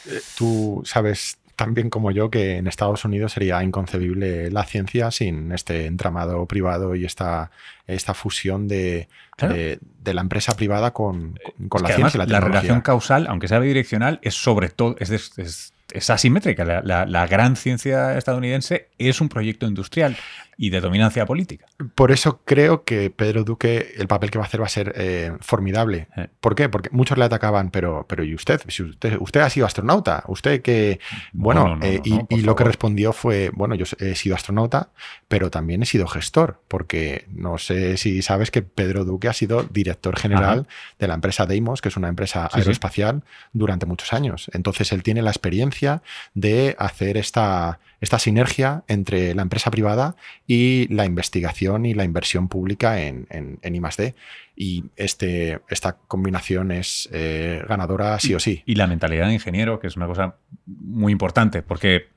[0.08, 5.12] Eh, tú sabes tan bien como yo que en Estados Unidos sería inconcebible la ciencia
[5.12, 7.52] sin este entramado privado y esta,
[7.86, 9.08] esta fusión de,
[9.38, 9.80] de,
[10.14, 11.40] la empresa privada con,
[11.70, 12.40] con la ciencia y la tecnología.
[12.40, 16.66] La relación causal, aunque sea bidireccional, es sobre todo, es, es, es asimétrica.
[16.66, 20.18] La, la, gran ciencia estadounidense es un proyecto industrial
[20.58, 21.66] y de dominancia política.
[21.96, 24.94] Por eso creo que Pedro Duque, el papel que va a hacer va a ser
[24.96, 26.08] eh, formidable.
[26.16, 26.28] Eh.
[26.40, 26.70] ¿Por qué?
[26.70, 28.62] Porque muchos le atacaban, pero, pero ¿y usted?
[28.68, 31.00] Si usted, usted ha sido astronauta, usted que...
[31.34, 34.90] Bueno, eh, y, lo que respondió fue, bueno, yo he sido astronauta,
[35.28, 39.64] pero también he sido gestor, porque no sé si sabes que Pedro Duque ha sido
[39.64, 40.68] director general
[41.00, 43.24] de la empresa Deimos, que es una empresa aeroespacial,
[43.54, 44.50] durante muchos años.
[44.54, 46.02] Entonces él tiene la experiencia
[46.34, 50.16] de hacer esta esta sinergia entre la empresa privada
[50.48, 54.16] y la investigación y la inversión pública en, en, en I+.D.
[54.56, 58.64] Y este, esta combinación es eh, ganadora sí o sí.
[58.66, 60.36] Y la mentalidad de ingeniero, que es una cosa
[60.66, 62.08] muy importante, porque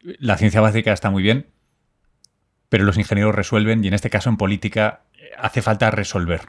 [0.00, 1.46] la ciencia básica está muy bien,
[2.68, 5.02] pero los ingenieros resuelven y en este caso en política
[5.38, 6.42] hace falta resolver.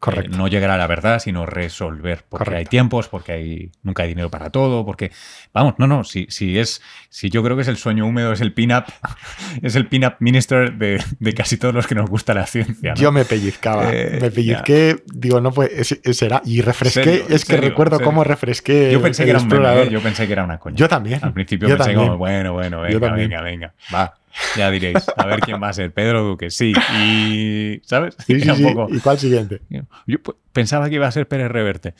[0.00, 0.38] Correcto.
[0.38, 2.24] no llegar a la verdad, sino resolver.
[2.26, 5.12] Porque hay tiempos, porque hay, nunca hay dinero para todo, porque.
[5.52, 6.04] Vamos, no, no.
[6.04, 6.80] Si, si es.
[7.10, 8.84] Si yo creo que es el sueño húmedo, es el pin-up.
[9.62, 12.94] es el pin-up minister de, casi todos los que nos gusta la ciencia.
[12.94, 13.92] Yo me pellizcaba.
[13.92, 16.40] Eh, me pellizqué, digo, no pues será.
[16.46, 17.26] Y refresqué.
[17.28, 18.90] es que recuerdo cómo refresqué.
[18.90, 19.90] Yo pensé, que era un ¿eh?
[19.90, 20.76] yo pensé que era una coña.
[20.76, 21.22] Yo también.
[21.22, 23.74] Al principio pensé como, bueno, bueno, venga, venga, venga.
[23.94, 24.19] Va.
[24.56, 25.92] Ya diréis, a ver quién va a ser.
[25.92, 26.72] Pedro Duque, sí.
[26.96, 28.16] Y, ¿sabes?
[28.26, 29.62] Sí, sí, ¿Y cuál siguiente?
[30.06, 30.18] Yo
[30.52, 31.94] pensaba que iba a ser Pérez Reverte.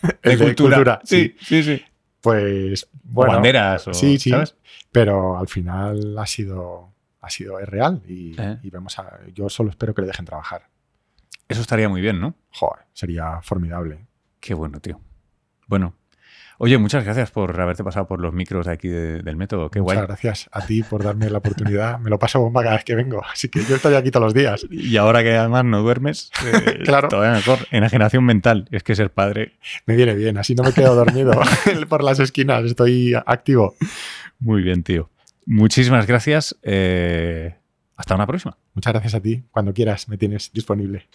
[0.22, 1.00] De, cultura.
[1.04, 1.82] Sí, sí, sí.
[2.20, 3.34] Pues, bueno.
[3.34, 4.32] banderas o, sí, sí.
[4.90, 8.58] Pero al final ha sido, ha sido, es real y, eh.
[8.62, 10.68] y vemos a, yo solo espero que le dejen trabajar.
[11.48, 12.34] Eso estaría muy bien, ¿no?
[12.50, 14.06] Joder, sería formidable.
[14.40, 15.00] Qué bueno, tío.
[15.66, 15.94] Bueno,
[16.60, 19.70] Oye, muchas gracias por haberte pasado por los micros de aquí del método.
[19.70, 22.00] Qué muchas gracias a ti por darme la oportunidad.
[22.00, 24.34] Me lo paso bomba cada vez que vengo, así que yo estoy aquí todos los
[24.34, 24.66] días.
[24.68, 27.06] Y ahora que además no duermes, eh, claro.
[27.06, 27.60] todavía mejor.
[27.70, 28.66] Enajenación mental.
[28.72, 29.52] Es que ser padre.
[29.86, 31.30] Me viene bien, así no me quedo dormido
[31.88, 33.76] por las esquinas, estoy activo.
[34.40, 35.10] Muy bien, tío.
[35.46, 36.58] Muchísimas gracias.
[36.62, 37.54] Eh,
[37.94, 38.58] hasta una próxima.
[38.74, 39.44] Muchas gracias a ti.
[39.52, 41.06] Cuando quieras, me tienes disponible.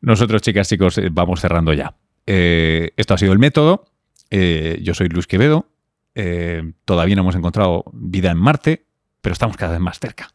[0.00, 1.94] Nosotros, chicas, chicos, eh, vamos cerrando ya.
[2.26, 3.89] esto ha sido el método.
[4.30, 5.66] Eh, yo soy Luis Quevedo.
[6.14, 8.86] Eh, todavía no hemos encontrado vida en Marte,
[9.20, 10.28] pero estamos cada vez más cerca.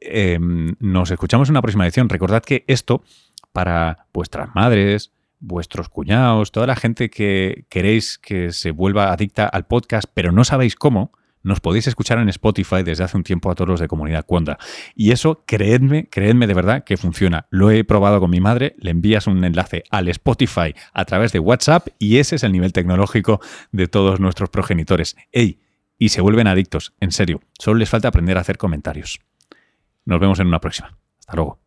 [0.00, 2.08] Eh, nos escuchamos en una próxima edición.
[2.08, 3.02] Recordad que esto,
[3.52, 9.66] para vuestras madres, vuestros cuñados, toda la gente que queréis que se vuelva adicta al
[9.66, 11.12] podcast, pero no sabéis cómo,
[11.44, 14.58] nos podéis escuchar en Spotify desde hace un tiempo a todos los de Comunidad Cuonda.
[14.96, 17.46] Y eso, creedme, creedme de verdad que funciona.
[17.50, 21.38] Lo he probado con mi madre, le envías un enlace al Spotify a través de
[21.38, 23.40] WhatsApp y ese es el nivel tecnológico
[23.70, 25.16] de todos nuestros progenitores.
[25.30, 25.60] ¡Ey!
[25.98, 27.40] Y se vuelven adictos, en serio.
[27.58, 29.20] Solo les falta aprender a hacer comentarios.
[30.04, 30.96] Nos vemos en una próxima.
[31.20, 31.63] Hasta luego.